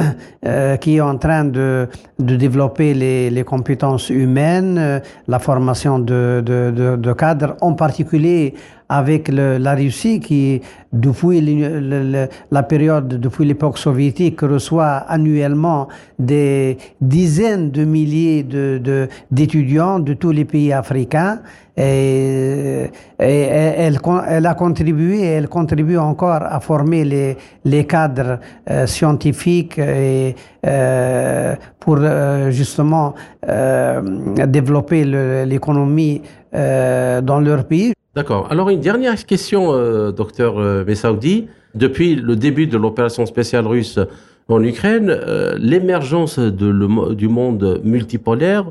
[0.46, 5.98] euh, qui est en train de, de développer les, les compétences humaines, euh, la formation
[6.00, 8.54] de, de, de, cadres, en particulier
[8.88, 10.60] avec le- la Russie qui,
[10.92, 15.86] depuis le- le- la période, depuis l'époque soviétique, reçoit annuellement
[16.18, 21.38] des dizaines de milliers de, de- d'étudiants de tous les pays africains.
[21.76, 22.84] Et,
[23.18, 31.54] et elle, a contribué, et elle contribue encore à former les, cadres euh, scientifiques euh,
[31.78, 33.14] pour euh, justement
[33.48, 34.02] euh,
[34.46, 35.04] développer
[35.46, 36.22] l'économie
[36.54, 37.92] euh, dans leur pays.
[38.14, 38.48] D'accord.
[38.50, 41.46] Alors, une dernière question, euh, docteur euh, Messaoudi.
[41.74, 44.00] Depuis le début de l'opération spéciale russe
[44.48, 48.64] en Ukraine, euh, l'émergence du monde multipolaire,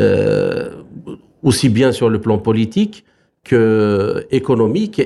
[0.00, 0.70] euh,
[1.42, 3.04] aussi bien sur le plan politique
[3.44, 5.02] que économique,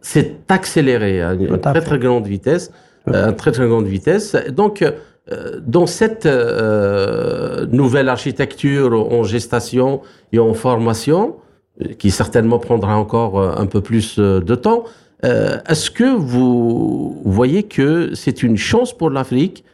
[0.00, 2.72] s'est accéléré à une très très grande vitesse,
[3.08, 4.36] euh, à très très grande vitesse.
[4.50, 10.00] Donc, euh, dans cette euh, nouvelle architecture en gestation
[10.32, 11.36] et en formation,
[11.80, 14.84] euh, qui certainement prendra encore euh, un peu plus euh, de temps,
[15.24, 19.64] euh, est-ce que vous voyez que c'est une chance pour l'Afrique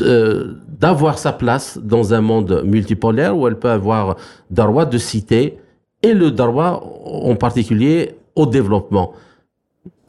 [0.00, 4.16] euh, d'avoir sa place dans un monde multipolaire où elle peut avoir
[4.50, 5.58] droit de cité
[6.02, 9.12] et le droit en particulier au développement.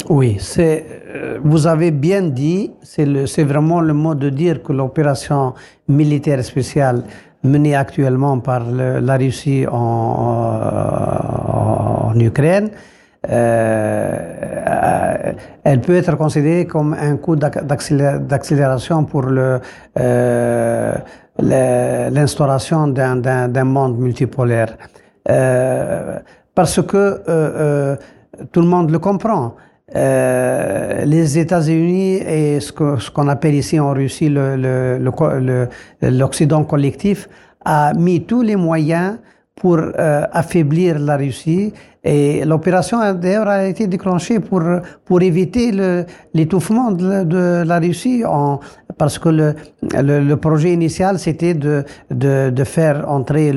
[0.09, 5.53] Oui, c'est, euh, vous avez bien dit, c'est, vraiment le mot de dire que l'opération
[5.87, 7.03] militaire spéciale
[7.43, 9.75] menée actuellement par la Russie en,
[12.13, 12.71] en Ukraine,
[13.29, 15.31] euh,
[15.63, 19.59] elle peut être considérée comme un coup d'ac- d'accélé- d'accélération pour euh,
[21.39, 24.77] l'instauration d'un, monde multipolaire.
[25.29, 26.19] Euh,
[26.53, 27.97] parce que
[28.51, 29.55] tout le monde le comprend.
[29.95, 32.71] Les États-Unis et ce
[33.11, 34.29] qu'on appelle ici en Russie
[36.01, 37.29] l'Occident collectif
[37.65, 39.17] a mis tous les moyens
[39.55, 39.79] pour
[40.31, 41.73] affaiblir la Russie
[42.05, 44.61] Et l'opération d'ailleurs a été déclenchée pour,
[45.05, 45.71] pour éviter
[46.33, 48.59] l'étouffement de, de, la Russie en,
[48.97, 53.53] parce que le, le, projet initial c'était de, de, de, faire entrer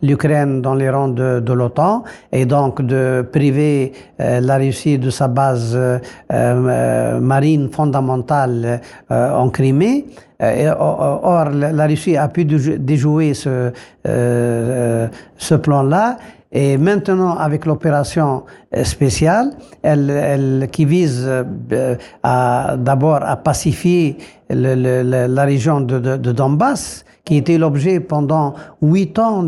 [0.00, 5.10] l'Ukraine dans les rangs de, de l'OTAN et donc de priver euh, la Russie de
[5.10, 5.98] sa base euh,
[6.32, 8.80] euh, marine fondamentale
[9.10, 10.06] en Crimée.
[10.40, 13.72] or, la Russie a pu déjouer ce,
[14.04, 16.16] ce plan-là
[16.50, 18.44] et maintenant, avec l'opération
[18.74, 19.50] euh, spéciale,
[19.82, 24.16] elle, elle, qui vise euh, d'abord à pacifier
[24.48, 29.42] la région de, de, de Donbass, qui était l'objet pendant huit ans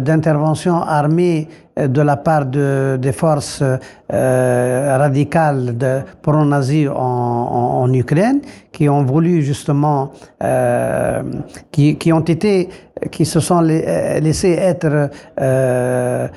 [0.00, 1.48] d'intervention de, armée
[1.78, 8.40] euh, de la part de, des forces euh, radicales pro-nazis en, Ukraine,
[8.72, 11.22] qui ont voulu justement, euh,
[11.70, 12.68] qui, qui, ont été,
[13.10, 16.28] qui se sont euh, laissés être euh,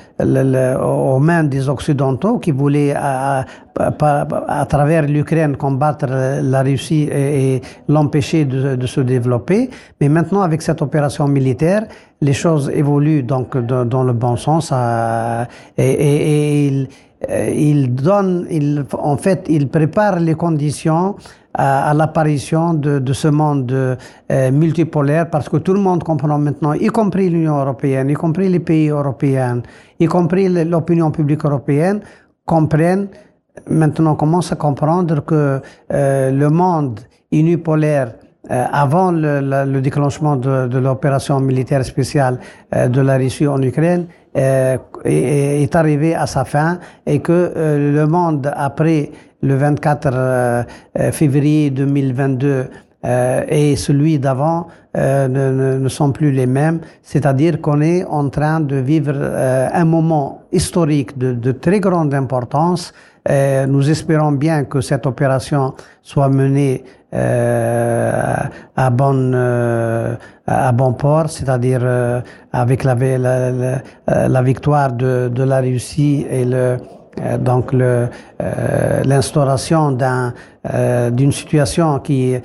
[0.78, 3.44] aux mains des Occidentaux, qui voulaient à,
[4.68, 9.70] travers l'Ukraine combattre la Russie et, l'empêcher de, se développer.
[10.00, 11.86] Mais maintenant, avec cette opération militaire,
[12.24, 15.44] les choses évoluent donc dans le bon sens euh,
[15.76, 16.88] et, il,
[17.30, 21.16] euh, donne, en fait, il prépare les conditions
[21.54, 26.72] à, à l'apparition de, ce monde euh, multipolaire parce que tout le monde comprend maintenant,
[26.72, 29.62] y compris l'Union européenne, y compris les pays européens,
[30.00, 32.00] y compris l'opinion publique européenne,
[32.44, 33.08] comprennent
[33.68, 35.60] maintenant commence à comprendre que
[35.92, 37.00] euh, le monde
[37.30, 38.14] unipolaire
[38.50, 42.38] euh, avant le, le, le, déclenchement de, de l'opération militaire spéciale
[42.74, 47.32] euh, de la Russie en Ukraine euh, est, est, arrivé à sa fin et que
[47.56, 50.62] euh, le monde après le 24 euh,
[51.12, 52.66] février 2022
[53.50, 58.60] et celui d'avant ne, ne, ne, sont plus les mêmes, c'est-à-dire qu'on est en train
[58.60, 62.94] de vivre un moment historique de, de très grande importance.
[63.28, 70.14] Euh, nous espérons bien que cette opération soit menée euh, à, bon, euh,
[70.46, 72.20] à bon port, c'est-à-dire euh,
[72.52, 73.80] avec la, la,
[74.28, 76.76] la, victoire de, de la Russie et le,
[77.20, 77.72] euh, donc
[79.04, 80.32] l'instauration d'un,
[81.10, 82.36] d'une situation qui,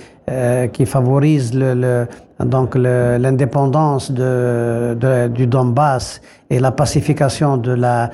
[0.74, 2.08] qui favorise le, le
[2.46, 8.10] donc l'indépendance de, de, du Donbass et la pacification de, la,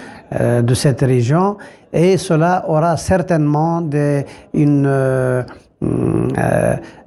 [0.61, 1.57] de cette région.
[1.95, 5.43] Et cela aura certainement des, une, euh, euh, euh,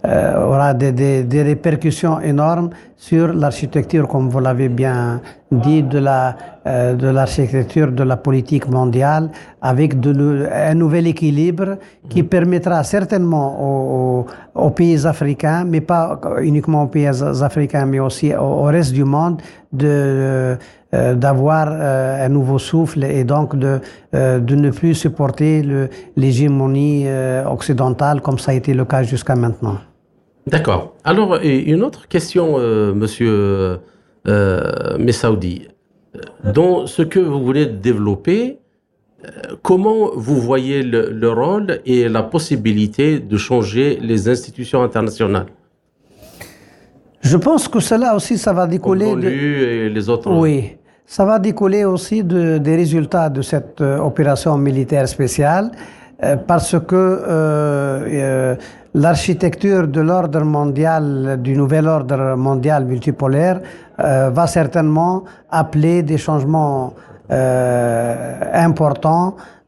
[0.04, 5.20] aura des, des, des, répercussions énormes sur l'architecture, comme vous l'avez bien
[5.50, 6.36] dit, de la
[6.68, 9.30] euh, de l'architecture de la politique mondiale,
[9.62, 11.78] avec un nouvel équilibre
[12.10, 18.42] qui permettra certainement aux, pays africains, mais pas uniquement aux pays africains, mais aussi au,
[18.42, 19.40] au reste du monde,
[19.72, 20.58] de
[20.94, 23.78] euh, d'avoir euh, un nouveau souffle et donc de,
[24.14, 25.62] euh, de ne plus supporter
[26.16, 27.04] l'hégémonie
[27.44, 29.76] occidentale comme ça a été le cas jusqu'à maintenant.
[30.46, 30.94] D'accord.
[31.04, 32.56] Alors, une autre question,
[32.94, 33.80] monsieur
[34.98, 35.68] Messaoudi.
[36.54, 38.58] Dans ce que vous voulez développer,
[39.60, 45.48] comment vous voyez le, le, rôle et la possibilité de changer les institutions internationales?
[47.20, 49.14] Je pense que cela aussi, ça va découler.
[49.14, 49.28] de...
[49.28, 50.30] et les autres.
[50.30, 50.77] Oui.
[51.10, 55.70] Ça va découler aussi de, des résultats de cette euh, opération militaire spéciale
[56.22, 58.56] euh, parce que euh, euh
[58.94, 63.60] l'architecture de l'ordre mondial, du nouvel ordre mondial multipolaire,
[64.00, 66.94] euh, va certainement appeler des changements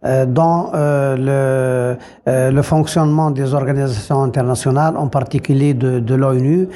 [0.03, 6.69] euh, dans euh, le, euh, le, fonctionnement des organisations internationales, en particulier de, l'ONU,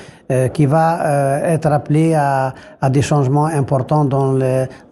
[0.53, 2.53] qui va être appelé à,
[2.91, 4.39] des changements importants dans,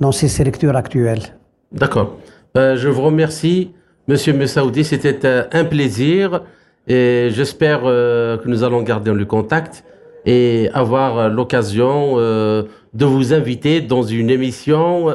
[0.01, 1.25] dans ses structures actuelles.
[1.73, 2.17] D'accord.
[2.55, 3.73] je vous remercie,
[4.09, 4.85] Monsieur Messaoudi.
[4.85, 6.43] C'était un plaisir
[6.87, 9.85] et j'espère que nous allons garder le contact
[10.25, 15.09] et avoir l'occasion de vous inviter dans une émission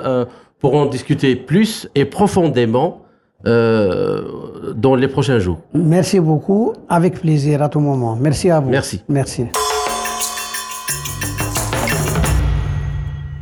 [0.60, 3.01] pour en discuter plus et profondément
[3.45, 5.60] euh, dans les prochains jours.
[5.74, 8.16] Merci beaucoup, avec plaisir à tout moment.
[8.20, 8.70] Merci à vous.
[8.70, 9.03] Merci.
[9.08, 9.45] Merci.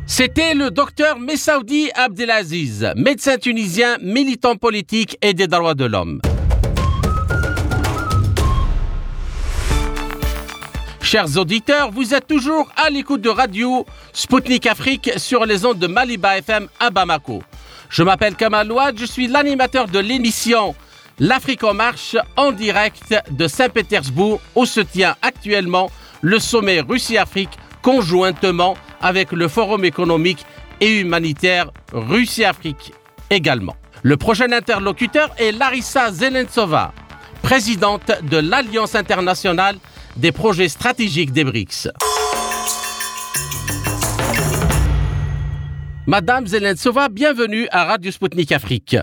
[0.06, 6.20] C'était le docteur Messaoudi Abdelaziz, médecin tunisien, militant politique et des droits de l'homme.
[11.06, 15.86] Chers auditeurs, vous êtes toujours à l'écoute de radio Spoutnik Afrique sur les ondes de
[15.86, 17.44] Maliba FM à Bamako.
[17.88, 20.74] Je m'appelle Kamal Ouad, je suis l'animateur de l'émission
[21.20, 25.92] L'Afrique en marche en direct de Saint-Pétersbourg où se tient actuellement
[26.22, 30.44] le sommet Russie-Afrique conjointement avec le Forum économique
[30.80, 32.92] et humanitaire Russie-Afrique.
[33.30, 33.76] également.
[34.02, 36.92] Le prochain interlocuteur est Larissa Zelentsova,
[37.42, 39.76] présidente de l'Alliance internationale
[40.16, 41.88] des projets stratégiques des BRICS.
[46.06, 48.96] Madame Zelentsova, bienvenue à Radio Sputnik Afrique.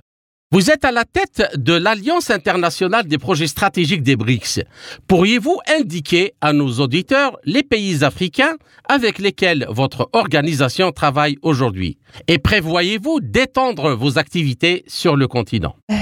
[0.54, 4.62] Vous êtes à la tête de l'Alliance internationale des projets stratégiques des BRICS.
[5.08, 11.98] Pourriez-vous indiquer à nos auditeurs les pays africains avec lesquels votre organisation travaille aujourd'hui?
[12.28, 15.76] Et prévoyez-vous d'étendre vos activités sur le continent?
[15.90, 15.96] Uh,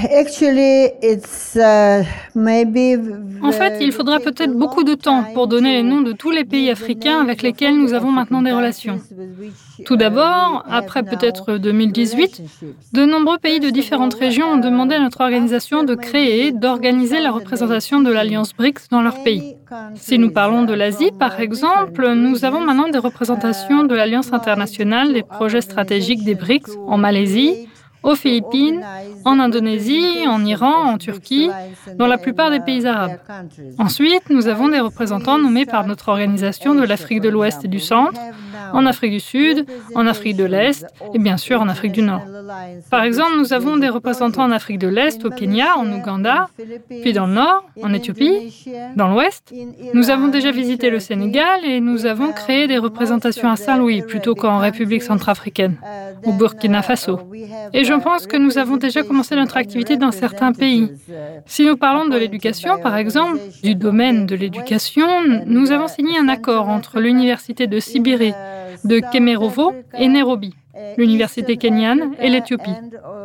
[3.42, 6.44] En fait, il faudra peut-être beaucoup de temps pour donner les noms de tous les
[6.44, 9.00] pays africains avec lesquels nous avons maintenant des relations.
[9.86, 12.42] Tout d'abord, après peut-être 2018,
[12.92, 17.30] de nombreux pays de différentes régions ont demandé à notre organisation de créer, d'organiser la
[17.30, 19.56] représentation de l'Alliance BRICS dans leur pays.
[19.94, 25.12] Si nous parlons de l'Asie, par exemple, nous avons maintenant des représentations de l'Alliance internationale
[25.12, 27.68] des projets stratégiques des BRICS en Malaisie,
[28.02, 28.84] aux Philippines,
[29.24, 31.50] en Indonésie, en Iran, en Turquie,
[31.96, 33.18] dans la plupart des pays arabes.
[33.78, 37.80] Ensuite, nous avons des représentants nommés par notre organisation de l'Afrique de l'Ouest et du
[37.80, 38.20] Centre,
[38.72, 42.22] en Afrique du Sud, en Afrique de l'Est et bien sûr en Afrique du Nord.
[42.90, 46.48] Par exemple, nous avons des représentants en Afrique de l'Est, au Kenya, en Ouganda,
[47.02, 49.52] puis dans le Nord, en Éthiopie, dans l'Ouest.
[49.94, 54.34] Nous avons déjà visité le Sénégal et nous avons créé des représentations à Saint-Louis plutôt
[54.34, 55.76] qu'en République centrafricaine,
[56.24, 57.20] au Burkina Faso.
[57.72, 60.90] Et je pense que nous avons déjà commencé notre activité dans certains pays.
[61.46, 65.06] Si nous parlons de l'éducation, par exemple, du domaine de l'éducation,
[65.46, 68.34] nous avons signé un accord entre l'Université de Sibérie
[68.84, 70.54] de Kemerovo et Nairobi,
[70.96, 72.74] l'université kenyane et l'Éthiopie.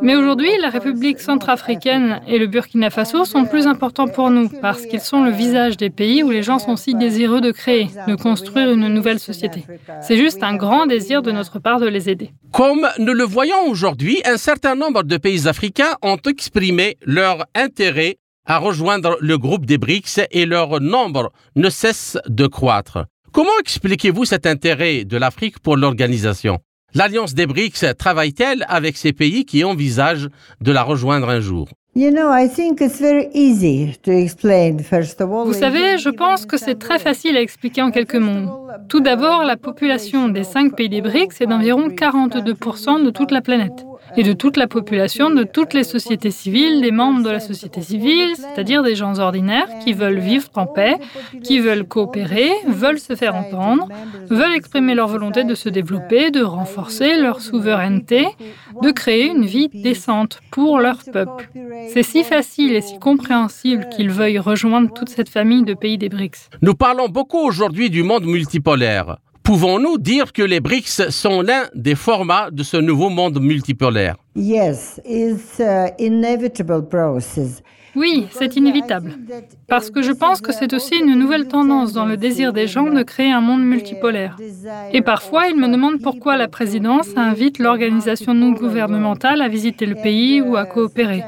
[0.02, 4.86] Mais aujourd'hui, la République centrafricaine et le Burkina Faso sont plus importants pour nous parce
[4.86, 8.14] qu'ils sont le visage des pays où les gens sont si désireux de créer, de
[8.14, 9.64] construire une nouvelle société.
[10.02, 12.30] C'est juste un grand désir de notre part de les aider.
[12.52, 18.16] Comme nous le voyons aujourd'hui, un certain nombre de pays africains ont exprimé leur intérêt
[18.46, 23.04] à rejoindre le groupe des BRICS et leur nombre ne cesse de croître.
[23.32, 26.58] Comment expliquez-vous cet intérêt de l'Afrique pour l'organisation?
[26.94, 30.28] L'Alliance des BRICS travaille-t-elle avec ces pays qui envisagent
[30.62, 31.68] de la rejoindre un jour?
[35.44, 38.68] Vous savez, je pense que c'est très facile à expliquer en quelques mots.
[38.88, 43.42] Tout d'abord, la population des cinq pays des BRICS est d'environ 42% de toute la
[43.42, 43.84] planète
[44.16, 47.82] et de toute la population, de toutes les sociétés civiles, des membres de la société
[47.82, 50.96] civile, c'est-à-dire des gens ordinaires qui veulent vivre en paix,
[51.42, 53.88] qui veulent coopérer, veulent se faire entendre,
[54.30, 58.26] veulent exprimer leur volonté de se développer, de renforcer leur souveraineté,
[58.82, 61.48] de créer une vie décente pour leur peuple.
[61.92, 66.08] C'est si facile et si compréhensible qu'ils veuillent rejoindre toute cette famille de pays des
[66.08, 66.50] BRICS.
[66.62, 69.18] Nous parlons beaucoup aujourd'hui du monde multipolaire.
[69.48, 74.16] Pouvons-nous dire que les BRICS sont l'un des formats de ce nouveau monde multipolaire?
[76.90, 77.62] Process.
[77.96, 79.14] Oui, c'est inévitable.
[79.66, 82.92] Parce que je pense que c'est aussi une nouvelle tendance dans le désir des gens
[82.92, 84.36] de créer un monde multipolaire.
[84.92, 89.94] Et parfois, ils me demandent pourquoi la présidence invite l'organisation non gouvernementale à visiter le
[89.94, 91.24] pays ou à coopérer.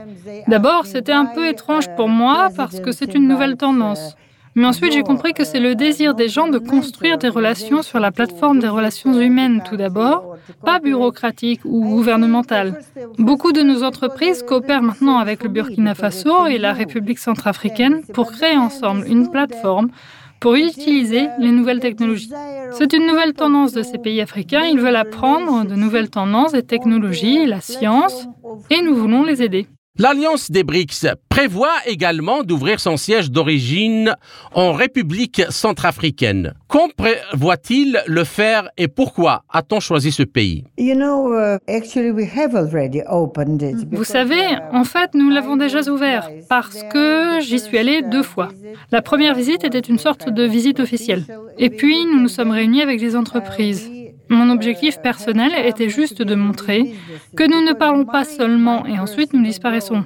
[0.47, 4.14] D'abord, c'était un peu étrange pour moi parce que c'est une nouvelle tendance.
[4.57, 8.01] Mais ensuite, j'ai compris que c'est le désir des gens de construire des relations sur
[8.01, 12.80] la plateforme des relations humaines tout d'abord, pas bureaucratique ou gouvernementale.
[13.18, 18.32] Beaucoup de nos entreprises coopèrent maintenant avec le Burkina Faso et la République centrafricaine pour
[18.32, 19.90] créer ensemble une plateforme
[20.40, 22.32] pour utiliser les nouvelles technologies.
[22.72, 24.64] C'est une nouvelle tendance de ces pays africains.
[24.64, 28.26] Ils veulent apprendre de nouvelles tendances et technologies, la science,
[28.70, 29.66] et nous voulons les aider.
[29.99, 34.14] L'Alliance des BRICS prévoit également d'ouvrir son siège d'origine
[34.55, 36.55] en République centrafricaine.
[36.68, 40.64] Quand prévoit-il le faire et pourquoi a-t-on choisi ce pays?
[40.78, 40.95] Uh,
[43.91, 48.51] Vous savez, en fait, nous l'avons déjà ouvert parce que j'y suis allée deux fois.
[48.93, 51.24] La première visite était une sorte de visite officielle.
[51.59, 53.91] Et puis, nous nous sommes réunis avec des entreprises.
[54.31, 56.95] Mon objectif personnel était juste de montrer
[57.37, 60.05] que nous ne parlons pas seulement et ensuite nous disparaissons.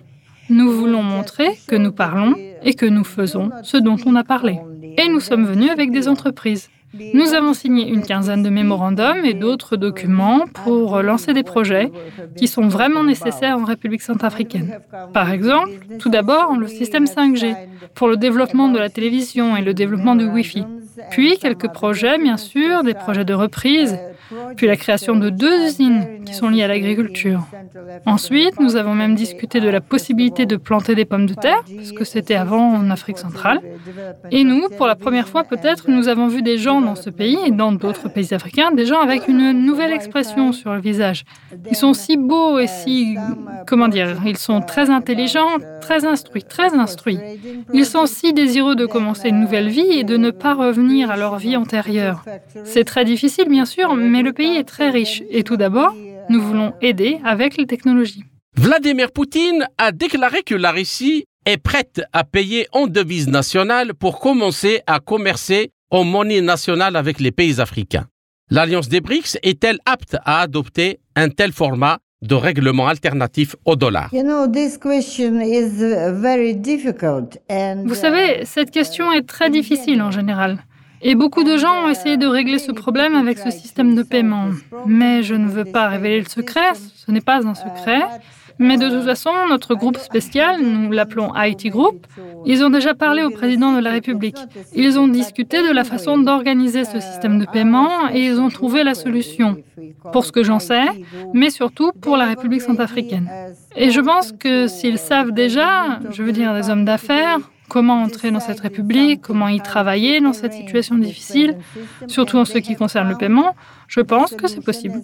[0.48, 4.58] Nous voulons montrer que nous parlons et que nous faisons ce dont on a parlé.
[4.96, 6.70] Et nous sommes venus avec des entreprises.
[7.12, 11.90] Nous avons signé une quinzaine de mémorandums et d'autres documents pour lancer des projets
[12.36, 14.78] qui sont vraiment nécessaires en République centrafricaine.
[15.12, 17.56] Par exemple, tout d'abord, le système 5G
[17.94, 20.64] pour le développement de la télévision et le développement du Wi-Fi.
[21.10, 23.98] Puis quelques projets, bien sûr, des projets de reprise
[24.56, 27.46] puis la création de deux usines qui sont liées à l'agriculture.
[28.06, 31.92] Ensuite, nous avons même discuté de la possibilité de planter des pommes de terre, ce
[31.92, 33.60] que c'était avant en Afrique centrale.
[34.30, 37.38] Et nous, pour la première fois peut-être, nous avons vu des gens dans ce pays
[37.46, 41.24] et dans d'autres pays africains, des gens avec une nouvelle expression sur le visage.
[41.70, 43.16] Ils sont si beaux et si,
[43.66, 47.18] comment dire, ils sont très intelligents, très instruits, très instruits.
[47.72, 51.16] Ils sont si désireux de commencer une nouvelle vie et de ne pas revenir à
[51.16, 52.24] leur vie antérieure.
[52.64, 55.22] C'est très difficile, bien sûr, mais le pays est très riche.
[55.30, 55.94] Et tout d'abord,
[56.28, 58.24] nous voulons aider avec les technologies.
[58.56, 64.20] Vladimir Poutine a déclaré que la Russie est prête à payer en devise nationale pour
[64.20, 68.06] commencer à commercer en monnaie nationale avec les pays africains.
[68.50, 74.10] L'Alliance des BRICS est-elle apte à adopter un tel format de règlement alternatif au dollar?
[74.12, 74.74] Vous
[77.94, 80.58] savez, cette question est très difficile en général.
[81.06, 84.46] Et beaucoup de gens ont essayé de régler ce problème avec ce système de paiement.
[84.86, 88.00] Mais je ne veux pas révéler le secret, ce n'est pas un secret.
[88.58, 92.06] Mais de toute façon, notre groupe spécial, nous l'appelons IT Group,
[92.46, 94.38] ils ont déjà parlé au président de la République.
[94.74, 98.82] Ils ont discuté de la façon d'organiser ce système de paiement et ils ont trouvé
[98.82, 99.56] la solution,
[100.12, 100.86] pour ce que j'en sais,
[101.34, 103.28] mais surtout pour la République centrafricaine.
[103.76, 108.30] Et je pense que s'ils savent déjà, je veux dire des hommes d'affaires, comment entrer
[108.30, 111.56] dans cette République, comment y travailler dans cette situation difficile,
[112.06, 113.54] surtout en ce qui concerne le paiement,
[113.88, 115.00] je pense que c'est possible.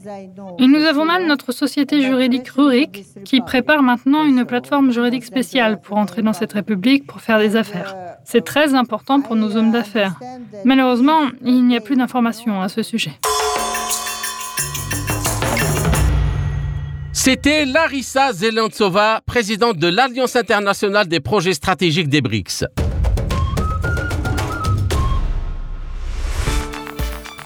[0.59, 5.81] Et nous avons même notre société juridique Rurik qui prépare maintenant une plateforme juridique spéciale
[5.81, 7.95] pour entrer dans cette République pour faire des affaires.
[8.25, 10.19] C'est très important pour nos hommes d'affaires.
[10.65, 13.13] Malheureusement, il n'y a plus d'informations à ce sujet.
[17.23, 22.65] C'était Larissa Zelentsova, présidente de l'Alliance internationale des projets stratégiques des BRICS.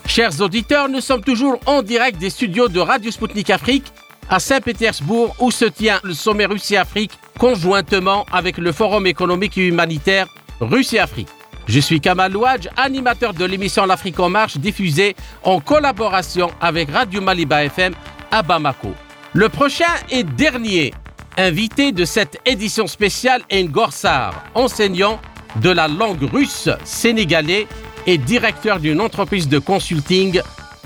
[0.07, 3.87] Chers auditeurs, nous sommes toujours en direct des studios de Radio Sputnik Afrique
[4.31, 10.29] à Saint-Pétersbourg où se tient le sommet Russie-Afrique conjointement avec le Forum économique et humanitaire
[10.61, 11.31] Russie-Afrique.
[11.66, 17.20] Je suis Kamal Louadj, animateur de l'émission L'Afrique en marche diffusée en collaboration avec Radio
[17.20, 17.93] Maliba FM
[18.31, 18.95] à Bamako.
[19.37, 20.95] Le prochain et dernier
[21.37, 25.20] invité de cette édition spéciale est Ngorsar, enseignant
[25.61, 27.66] de la langue russe sénégalais
[28.07, 30.41] et directeur d'une entreprise de consulting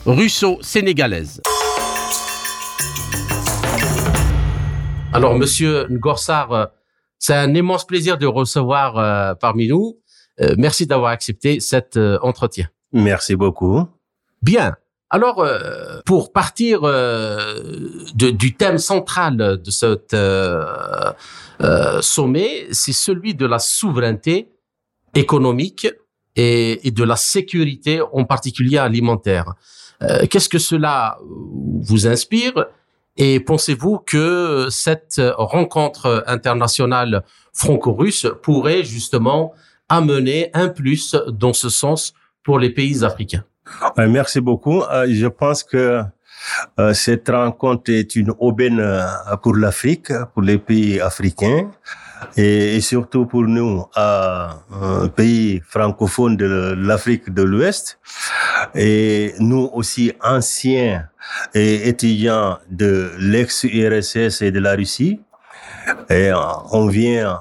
[0.07, 1.43] russo-sénégalaise.
[5.13, 6.65] Alors, monsieur Ngorsar, euh,
[7.19, 9.99] c'est un immense plaisir de recevoir euh, parmi nous.
[10.41, 12.69] Euh, merci d'avoir accepté cet entretien.
[12.95, 13.87] Merci beaucoup.
[14.41, 14.75] Bien.
[15.11, 17.63] Alors, euh, pour partir euh,
[18.15, 24.53] du thème central de ce euh, sommet, c'est celui de la souveraineté
[25.15, 25.89] économique
[26.37, 29.55] et, de la sécurité, en particulier alimentaire.
[30.31, 32.67] Qu'est-ce que cela vous inspire?
[33.17, 39.53] Et pensez-vous que cette rencontre internationale franco-russe pourrait justement
[39.89, 42.13] amener un plus dans ce sens
[42.45, 43.43] pour les pays africains?
[43.97, 44.83] Merci beaucoup.
[44.83, 46.03] Euh, je pense que
[46.79, 49.07] euh, cette rencontre est une aubaine euh,
[49.43, 51.71] pour l'Afrique, pour les pays africains
[52.37, 53.85] et, surtout pour nous,
[55.15, 58.01] pays francophone de l'Afrique de l'Ouest
[58.75, 61.09] et nous aussi anciens
[61.55, 65.21] et étudiants de l'ex-URSS et de la Russie.
[66.73, 67.41] On vient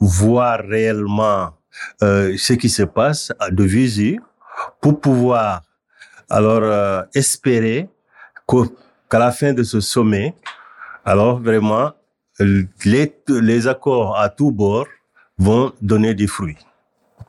[0.00, 1.52] voir réellement
[2.00, 4.20] ce qui se passe de visu
[4.80, 5.62] pour pouvoir
[6.28, 7.88] alors euh, espérer
[8.48, 10.34] qu'à la fin de ce sommet,
[11.04, 11.92] alors vraiment,
[12.38, 14.86] les, les accords à tous bords
[15.38, 16.56] vont donner des fruits.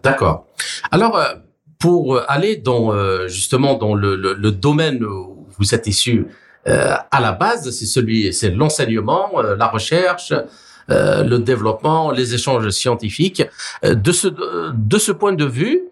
[0.03, 0.45] D'accord.
[0.91, 1.33] Alors, euh,
[1.79, 6.27] pour aller dans euh, justement dans le, le, le, domaine où vous êtes issu
[6.65, 10.33] à la base, c'est celui, c'est l'enseignement, la recherche,
[10.89, 13.41] le développement, les échanges scientifiques.
[13.83, 14.27] de ce
[14.73, 15.86] de ce point de vue,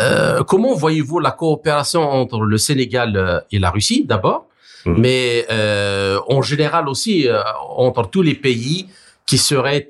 [0.00, 4.46] euh, comment voyez-vous la coopération entre le Sénégal euh, et la Russie d'abord,
[4.86, 4.94] mmh.
[4.98, 7.28] mais euh, en général aussi
[7.76, 8.88] entre tous les pays
[9.26, 9.88] qui seraient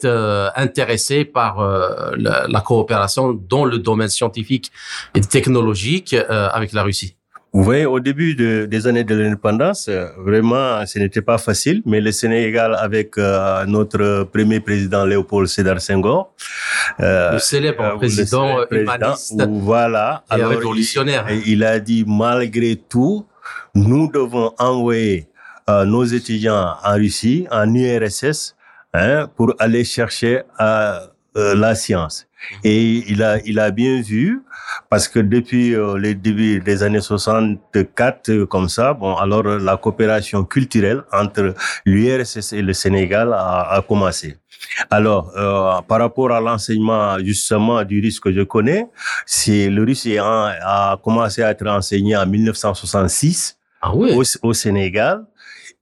[0.54, 1.58] intéressés par
[2.16, 4.70] la, coopération dans le domaine scientifique
[5.16, 7.16] et technologique avec la Russie?
[7.54, 9.88] Vous voyez, au début de, des années de l'indépendance,
[10.18, 15.80] vraiment, ce n'était pas facile, mais le Sénégal, avec euh, notre premier président Léopold Sédar
[15.80, 16.34] Senghor,
[16.98, 21.26] euh, le célèbre président, humaniste voilà, et révolutionnaire.
[21.30, 23.24] Il, il, a dit, malgré tout,
[23.74, 25.28] nous devons envoyer
[25.70, 28.54] euh, nos étudiants en Russie, en URSS,
[28.92, 30.98] hein, pour aller chercher euh,
[31.34, 32.26] la science.
[32.62, 34.42] Et il a, il a bien vu
[34.90, 39.76] parce que depuis euh, les débuts des années 64, euh, comme ça, bon, alors la
[39.76, 44.36] coopération culturelle entre l'URSS et le Sénégal a, a commencé.
[44.90, 48.86] Alors, euh, par rapport à l'enseignement justement du russe que je connais,
[49.26, 54.12] c'est le russe a, commencé à être enseigné en 1966 ah oui.
[54.14, 55.24] au, au, Sénégal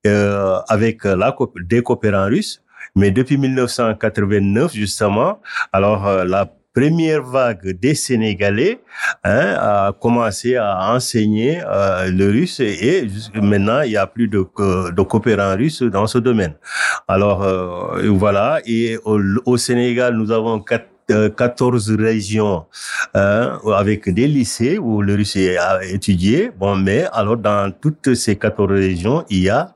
[0.06, 1.34] euh, avec la,
[1.68, 2.61] des coopérants russes.
[2.95, 5.40] Mais depuis 1989, justement,
[5.72, 8.80] alors euh, la première vague des Sénégalais
[9.24, 14.38] hein, a commencé à enseigner euh, le russe et, maintenant il y a plus de,
[14.38, 16.55] de coopérants russes dans ce domaine.
[17.09, 20.88] Alors euh, voilà, et au, au, Sénégal nous avons quatre
[21.36, 22.64] 14 régions
[23.12, 25.59] hein, avec des lycées où le russe est
[25.90, 26.51] étudié.
[26.57, 29.74] Bon, mais alors dans toutes ces 14 régions, il y a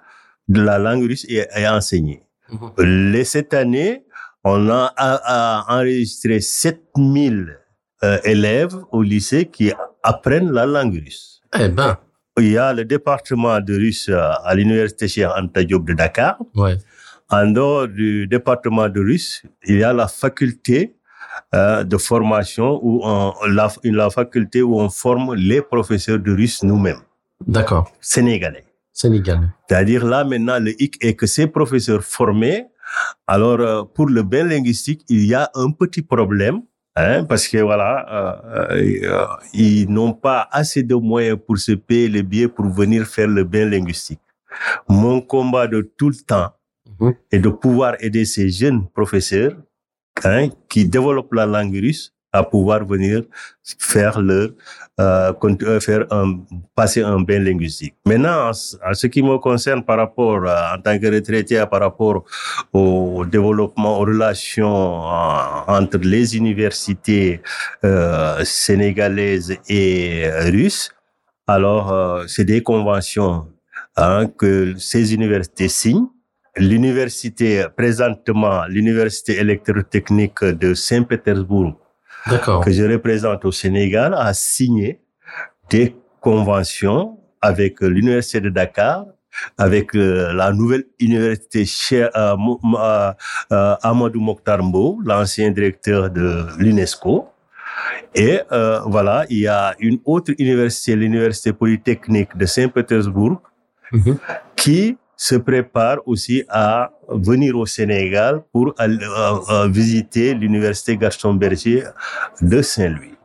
[0.49, 2.26] de la langue russe est, est enseignée.
[2.51, 3.25] Mmh.
[3.25, 4.05] Cette année,
[4.45, 7.59] on a, a, a enregistré 7000
[8.05, 9.73] euh, élèves au lycée qui
[10.03, 11.43] apprennent la langue russe.
[11.59, 11.99] Eh ben.
[12.39, 16.37] Il y a le département de russe à l'université Cheikh Anta Diop de Dakar.
[16.55, 16.77] Ouais.
[17.31, 20.97] En dehors du département de russe, il y a la faculté
[21.55, 26.63] euh, de formation où on, la, la faculté où on forme les professeurs de russe
[26.63, 27.01] nous-mêmes.
[27.47, 27.91] D'accord.
[28.01, 28.66] Sénégalais.
[28.97, 29.49] Sénégalais.
[29.69, 32.67] C'est-à-dire là maintenant le hic est que ces professeurs formés
[33.27, 36.63] alors, euh, pour le bain linguistique, il y a un petit problème,
[36.95, 42.09] hein, parce que voilà, euh, euh, ils n'ont pas assez de moyens pour se payer
[42.09, 44.21] les billets pour venir faire le bain linguistique.
[44.89, 46.51] Mon combat de tout le temps
[47.01, 47.11] mmh.
[47.33, 49.57] est de pouvoir aider ces jeunes professeurs
[50.25, 53.23] hein, qui développent la langue russe à pouvoir venir
[53.79, 54.51] faire leur
[54.99, 56.39] euh, faire un,
[56.75, 57.95] passer un bain linguistique.
[58.07, 62.25] Maintenant, en ce qui me concerne par rapport à, en tant que retraité par rapport
[62.73, 67.43] au développement, aux relations euh, entre les universités
[67.85, 70.91] euh, sénégalaises et russes,
[71.47, 73.47] alors euh, c'est des conventions
[73.97, 76.09] hein, que ces universités signent.
[76.57, 81.79] L'université, présentement, l'université électrotechnique de Saint-Pétersbourg,
[82.65, 85.01] que je représente au Sénégal a signé
[85.71, 89.05] des conventions avec l'université de Dakar,
[89.59, 92.37] avec euh, la nouvelle université chez euh,
[93.53, 94.61] euh, Amadou Mokhtar
[95.05, 97.29] l'ancien directeur de l'UNESCO.
[98.15, 103.43] Et euh, voilà, il y a une autre université, l'université polytechnique de Saint-Pétersbourg,
[103.93, 104.17] mm -hmm.
[104.57, 111.85] qui se prépare aussi à venir au Sénégal pour aller, euh, visiter l'université Gaston Berger
[112.41, 113.17] de Saint-Louis.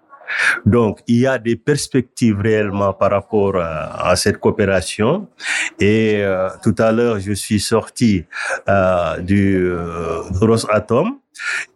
[0.65, 5.27] Donc, il y a des perspectives réellement par rapport à, à cette coopération.
[5.79, 8.23] Et euh, tout à l'heure, je suis sorti
[8.69, 11.17] euh, du euh, Rosatom.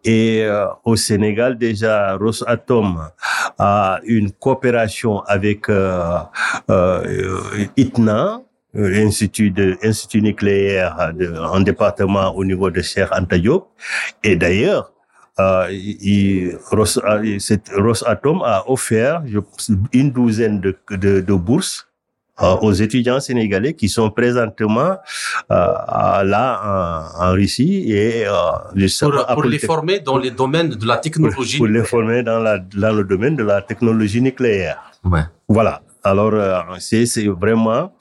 [0.04, 3.10] Et euh, au Sénégal, déjà, Rosatom
[3.58, 6.20] a une coopération avec euh,
[7.76, 8.40] ITNA,
[8.76, 13.68] l'institut de institut nucléaire de, en département au niveau de Cheikh Anta Diop.
[14.22, 14.92] Et d'ailleurs,
[15.38, 16.86] euh, il, Ros,
[17.38, 19.22] cette Rosatom a offert
[19.92, 21.88] une douzaine de, de, de bourses
[22.40, 24.96] euh, aux étudiants sénégalais qui sont présentement
[25.50, 28.24] euh, là en, en, Russie et
[29.00, 31.58] pour, pour les former dans les domaines de la technologie.
[31.58, 34.90] Pour, pour les former dans, la, dans le domaine de la technologie nucléaire.
[35.04, 35.24] Ouais.
[35.48, 35.82] Voilà.
[36.02, 36.32] Alors
[36.78, 37.92] c'est vraiment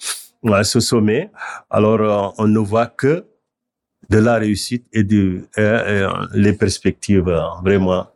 [0.54, 1.32] à ce sommet,
[1.70, 3.26] alors on ne voit que
[4.10, 7.34] de la réussite et de euh, les perspectives
[7.64, 8.08] vraiment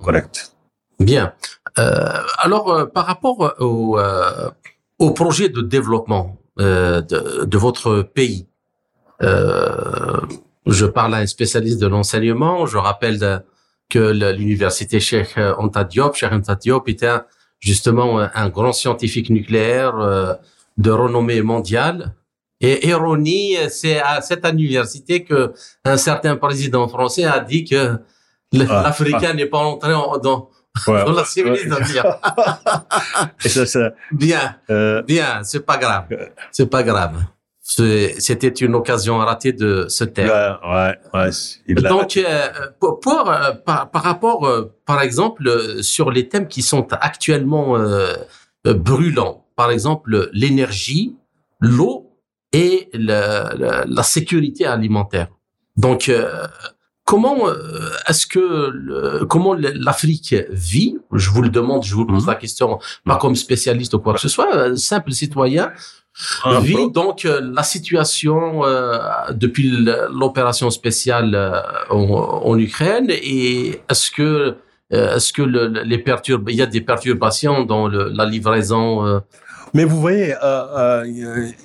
[0.00, 0.54] correctes.
[1.00, 1.32] Bien.
[1.78, 8.48] Euh, alors, euh, par rapport au, projet de développement de, votre pays,
[9.20, 12.66] je parle à un spécialiste de l'enseignement.
[12.66, 13.44] Je rappelle
[13.88, 17.16] que l'université Cheikh Anta Diop, Cheikh Anta Diop était
[17.60, 20.38] justement un grand scientifique nucléaire
[20.78, 22.14] de renommée mondiale.
[22.60, 25.52] Et ironie, c'est à cette université que
[25.84, 27.98] un certain président français a dit que
[28.54, 28.82] Ah.
[28.84, 30.48] l'Africain n'est pas entré en- dans,
[30.86, 31.04] Ouais.
[31.04, 32.02] dans la civilisation.
[33.44, 36.06] Et ça, ça, bien, euh, bien, c'est pas grave.
[36.52, 37.16] C'est pas grave.
[37.60, 40.58] C'était une occasion ratée de se taire.
[41.14, 41.30] ouais,
[41.82, 42.48] Donc, euh,
[42.80, 44.48] pour, pour, euh, par, par rapport,
[44.86, 47.76] par exemple, sur les thèmes qui sont actuellement
[48.64, 51.04] brûlants, par exemple l'énergie,
[51.60, 51.94] l'eau
[52.64, 52.74] et
[53.08, 55.28] la, la, la sécurité alimentaire.
[55.84, 56.46] Donc, euh,
[57.10, 57.54] comment euh,
[58.08, 58.44] est-ce que
[58.88, 59.54] le- comment
[59.88, 60.34] l'Afrique
[60.72, 60.94] vit?
[61.24, 62.32] Je vous le demande, je vous pose Mhm.
[62.34, 62.68] la question,
[63.10, 65.66] pas comme spécialiste ou quoi que ce soit, un simple citoyen
[66.44, 68.98] un vit donc euh, la situation euh,
[69.44, 69.66] depuis
[70.22, 72.02] l'opération spéciale euh, en,
[72.50, 74.30] en Ukraine et est-ce que
[75.16, 78.84] Est-ce que le, les perturb il y a des perturbations dans le, la livraison
[79.74, 80.34] Mais vous voyez,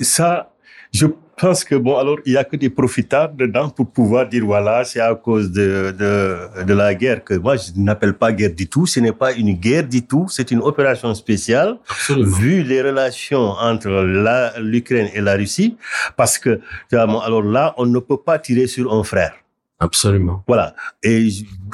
[0.02, 0.52] ça,
[0.92, 4.46] je pense que bon, alors il y a que des profitables dedans pour pouvoir dire
[4.46, 8.54] voilà, c'est à cause de, de, de la guerre que moi je n'appelle pas guerre
[8.54, 8.86] du tout.
[8.86, 11.78] Ce n'est pas une guerre du tout, c'est une opération spéciale
[12.10, 13.90] vu les relations entre
[14.60, 15.76] l'Ukraine et la Russie,
[16.16, 16.60] parce que
[16.92, 19.34] alors là, on ne peut pas tirer sur un frère.
[19.80, 20.44] Absolument.
[20.48, 20.76] Voilà.
[21.02, 21.30] Et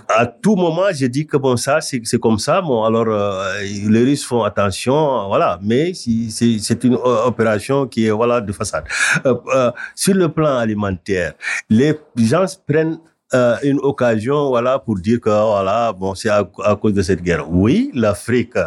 [0.07, 2.61] à tout moment, j'ai dit que bon, ça, c'est comme ça.
[2.61, 5.59] Bon, alors, euh, les Russes font attention, voilà.
[5.61, 8.85] Mais c'est une opération qui est, voilà, de façade.
[9.25, 11.33] Euh, euh, sur le plan alimentaire,
[11.69, 12.99] les gens prennent
[13.35, 16.43] euh, une occasion, voilà, pour dire que voilà, bon, c'est à,
[16.81, 17.45] cause de cette guerre.
[17.47, 18.57] Oui, l'Afrique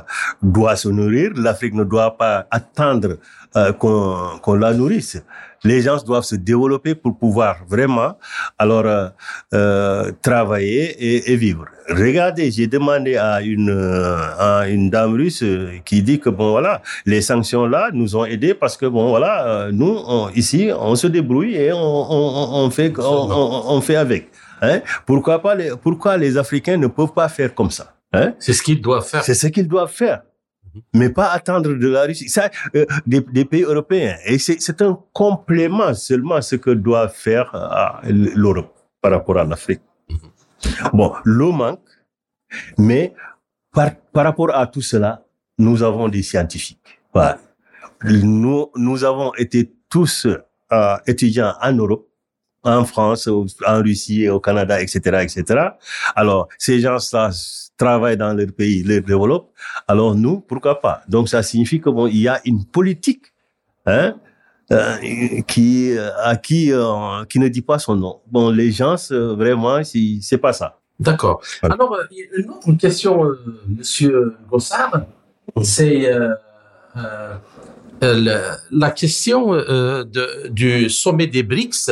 [0.40, 1.32] doit se nourrir.
[1.34, 3.16] L'Afrique ne doit pas attendre
[3.56, 5.20] euh, qu'on la nourrisse
[5.64, 8.18] les gens doivent se développer pour pouvoir vraiment
[8.58, 9.08] alors euh,
[9.54, 11.66] euh, travailler et, et, vivre.
[11.88, 15.44] Regardez, j'ai demandé à une euh, à une dame russe
[15.84, 19.46] qui dit que bon voilà, les sanctions là nous ont aidés parce que bon voilà,
[19.46, 19.98] euh, nous
[20.34, 24.30] ici on se débrouille et on, on, on fait on, on, fait avec.
[24.60, 24.80] Hein?
[25.06, 27.92] Pourquoi pas les, pourquoi les Africains ne peuvent pas faire comme ça?
[28.12, 28.34] Hein?
[28.38, 29.22] C'est ce qu'ils doivent faire.
[29.24, 30.22] C'est ce qu'ils doivent faire.
[30.74, 30.82] Mhm.
[30.94, 32.28] mais pas attendre de la Russie.
[32.28, 34.16] Ça, euh, des, des, pays européens.
[34.24, 39.82] Et c'est un complément seulement ce que doit faire euh, l'Europe par rapport à l'Afrique.
[40.08, 40.18] Mhm.
[40.92, 41.80] Bon, l'eau manque,
[42.78, 43.14] mais
[43.72, 45.24] par, par rapport à tout cela,
[45.58, 47.00] nous avons des scientifiques.
[47.12, 47.38] Voilà.
[48.04, 50.26] Nous, nous avons été tous
[50.72, 52.08] euh, étudiants en Europe
[52.64, 55.68] en France, en Russie, au Canada, etc., etc.
[56.14, 57.30] Alors, ces gens-là
[57.76, 59.50] travaillent dans leur pays, les développent.
[59.88, 61.02] Alors nous, pourquoi pas?
[61.08, 63.26] Donc ça signifie que bon, il y a une politique,
[63.86, 64.14] hein,
[64.70, 64.96] euh,
[65.46, 65.92] qui
[66.22, 68.20] à qui euh, qui ne dit pas son nom.
[68.30, 70.78] Bon, les gens vraiment, c'est pas ça.
[71.00, 71.42] D'accord.
[71.62, 75.02] Alors une autre question, euh, Monsieur Gossard,
[75.62, 76.08] c'est
[76.94, 81.90] la question de, du sommet des BRICS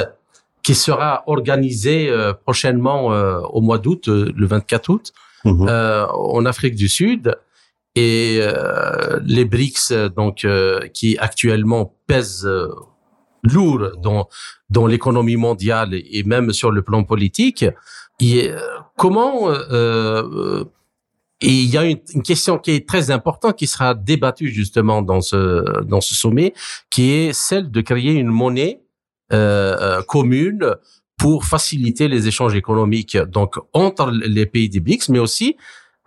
[0.63, 2.11] qui sera organisé
[2.45, 5.13] prochainement au mois d'août, le 24 août.
[5.47, 7.37] Euh, en Afrique du Sud.
[7.97, 12.69] Et euh, les BRICS, donc, euh, qui actuellement pèsent euh,
[13.43, 14.29] lourd dans,
[14.69, 17.65] dans l'économie mondiale et même sur le plan politique,
[18.21, 18.51] et,
[18.97, 19.51] comment...
[19.51, 25.01] et il y a une, une, question qui est très importante qui sera débattue justement
[25.01, 26.53] dans ce dans ce sommet,
[26.91, 28.90] qui est celle de créer une monnaie euh,
[30.07, 30.77] commune
[31.21, 33.17] pour faciliter les échanges économiques.
[33.17, 35.57] Donc entre les pays des BRICS, mais aussi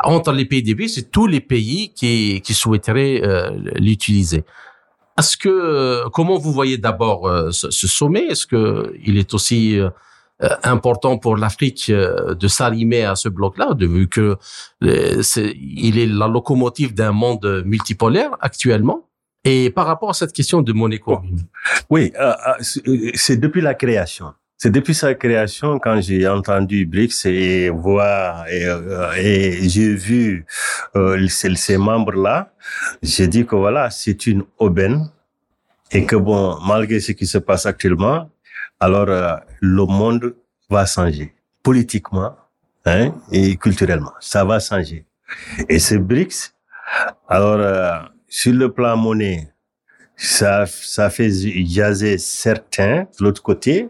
[0.04, 4.44] entre les pays des BRICS et tous les pays qui, qui souhaiteraient euh, l'utiliser.
[5.20, 8.26] Est-ce que euh, comment vous voyez d'abord euh, ce, ce, sommet?
[8.26, 9.80] Est-ce que il est aussi
[10.64, 14.36] important pour l'Afrique de s'allimer à ce bloc-là, de vu que
[15.22, 19.08] c'est, il est la locomotive d'un monde multipolaire actuellement?
[19.46, 21.42] Et par rapport à cette question de monnaie commune.
[21.90, 22.14] Oui,
[23.14, 24.34] c'est depuis la création.
[24.58, 30.46] C'est depuis sa création quand j'ai entendu BRICS et voir et, euh, et j'ai vu
[30.96, 32.54] euh, ces, membres-là,
[33.02, 35.10] j'ai dit que voilà, c'est une aubaine
[35.92, 38.30] et que bon, malgré ce qui se passe actuellement,
[38.80, 40.34] alors euh, le monde
[40.70, 42.34] va changer politiquement
[42.86, 44.14] hein, et culturellement.
[44.22, 45.06] Ça va changer.
[45.68, 46.54] Et ces BRICS,
[47.28, 48.00] alors euh,
[48.34, 49.54] sur le plan monnaie,
[50.16, 51.30] ça, ça fait
[51.66, 53.90] jaser certains de l'autre côté,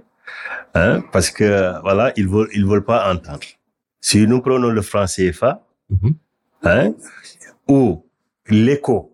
[0.76, 3.46] Hein, parce que voilà, ils veulent, ils veulent pas entendre.
[4.02, 6.10] Si nous prenons le franc CFA, mm
[6.64, 6.94] hein,
[7.68, 8.04] ou
[8.48, 9.12] l'écho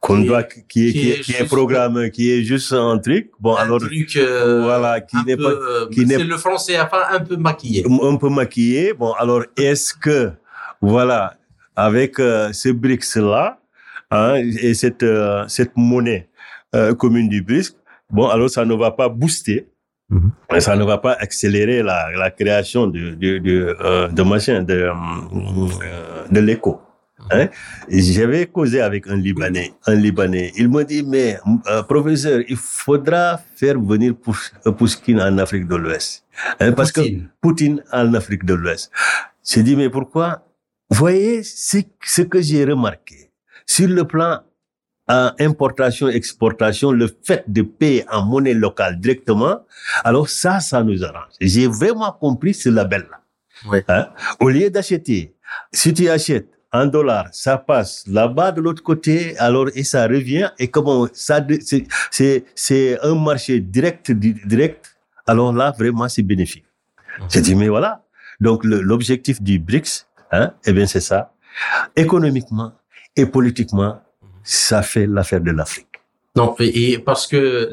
[0.00, 3.30] qu'on doit, qui, qui, qui, est, qui est un programme, qui est juste un truc,
[3.40, 5.52] bon un alors, truc, euh, voilà, qui n'est pas,
[5.92, 8.94] qui n'est le franc CFA un peu maquillé, un peu maquillé.
[8.94, 10.32] Bon alors, est-ce que
[10.80, 11.36] voilà,
[11.74, 13.60] avec euh, ce BRICS là,
[14.10, 16.28] hein, et cette euh, cette monnaie
[16.74, 17.76] euh, commune du BRICS,
[18.10, 19.68] bon alors ça ne va pas booster
[20.08, 20.30] Mm
[20.60, 24.88] Ça ne va pas accélérer la, la création de, de, de, euh, de machin, de,
[24.88, 26.80] euh, de l'écho.
[27.32, 27.48] Hein?
[27.88, 30.52] J'avais causé avec un Libanais, un Libanais.
[30.56, 31.38] Il m'a dit, mais
[31.68, 34.14] euh, professeur, il faudra faire venir
[34.78, 36.24] Poutine en Afrique de l'Ouest.
[36.60, 37.00] Hein, parce que
[37.40, 38.92] Poutine en Afrique de l'Ouest.
[39.44, 40.46] J'ai dit, mais pourquoi?
[40.88, 43.25] Voyez, ce que j'ai remarqué.
[43.66, 44.40] Sur le plan
[45.08, 49.60] à importation, exportation, le fait de payer en monnaie locale directement,
[50.02, 51.32] alors ça, ça nous arrange.
[51.40, 53.20] J'ai vraiment compris ce label-là.
[53.68, 53.78] Oui.
[53.88, 54.08] Hein?
[54.40, 55.34] Au lieu d'acheter,
[55.72, 60.50] si tu achètes en dollars, ça passe là-bas de l'autre côté, alors et ça revient
[60.58, 61.40] et comment ça
[62.10, 64.96] c'est c'est un marché direct direct.
[65.26, 66.66] Alors là vraiment c'est bénéfique.
[67.28, 68.04] J'ai dit mais voilà.
[68.40, 70.52] Donc l'objectif du BRICS Hein?
[70.64, 71.32] Eh bien, c'est ça.
[71.94, 72.72] Économiquement
[73.16, 74.00] et politiquement,
[74.42, 75.86] ça fait l'affaire de l'Afrique.
[76.36, 77.70] Non, et parce que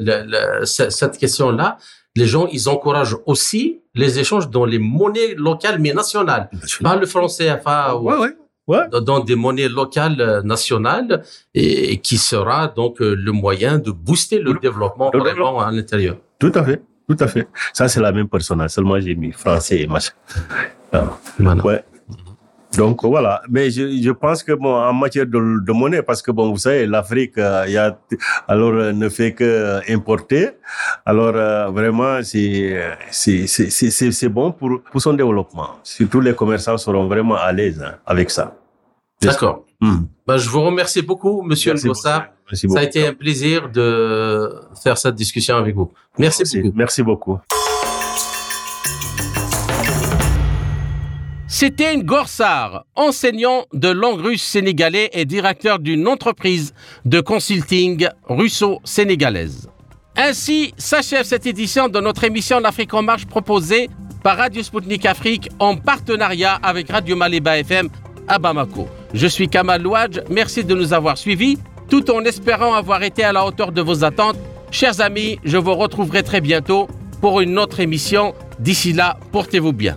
[0.64, 1.76] cette question-là,
[2.16, 6.48] les gens, ils encouragent aussi les échanges dans les monnaies locales mais nationales.
[6.82, 8.10] Pas le franc CFA ou
[8.66, 11.22] ouais, dans des monnaies locales euh, nationales
[11.52, 16.16] et, qui sera donc euh, le moyen de booster le, développement vraiment à l'intérieur.
[16.38, 16.82] Tout à fait.
[17.06, 17.46] Tout à fait.
[17.74, 18.66] Ça, c'est la même personne.
[18.68, 20.12] Seulement, j'ai mis français et machin.
[20.92, 21.84] Ouais.
[22.76, 26.30] Donc voilà, mais je, je pense que bon en matière de, de monnaie, parce que
[26.30, 27.98] bon vous savez l'Afrique, euh, il y a
[28.48, 30.50] alors euh, ne fait que importer,
[31.04, 35.70] alors euh, vraiment c'est c'est c'est c'est bon pour pour son développement.
[35.82, 38.56] Surtout les commerçants seront vraiment à l'aise hein, avec ça.
[39.22, 39.64] D'accord.
[40.26, 42.30] Ben, je vous remercie beaucoup, Monsieur Ngossa.
[42.52, 44.50] Ça a été un plaisir de
[44.82, 45.92] faire cette discussion avec vous.
[46.18, 46.76] Merci, Merci beaucoup.
[46.76, 47.38] Merci beaucoup.
[51.64, 56.74] C'était Gorsar, enseignant de langue russe sénégalais et directeur d'une entreprise
[57.06, 59.70] de consulting russo-sénégalaise.
[60.14, 63.88] Ainsi s'achève cette édition de notre émission L'Afrique en marche proposée
[64.22, 67.88] par Radio Sputnik Afrique en partenariat avec Radio Maliba FM
[68.28, 68.86] à Bamako.
[69.14, 71.56] Je suis Kamal Louadj, merci de nous avoir suivis,
[71.88, 74.36] tout en espérant avoir été à la hauteur de vos attentes.
[74.70, 76.88] Chers amis, je vous retrouverai très bientôt
[77.22, 78.34] pour une autre émission.
[78.58, 79.96] D'ici là, portez-vous bien.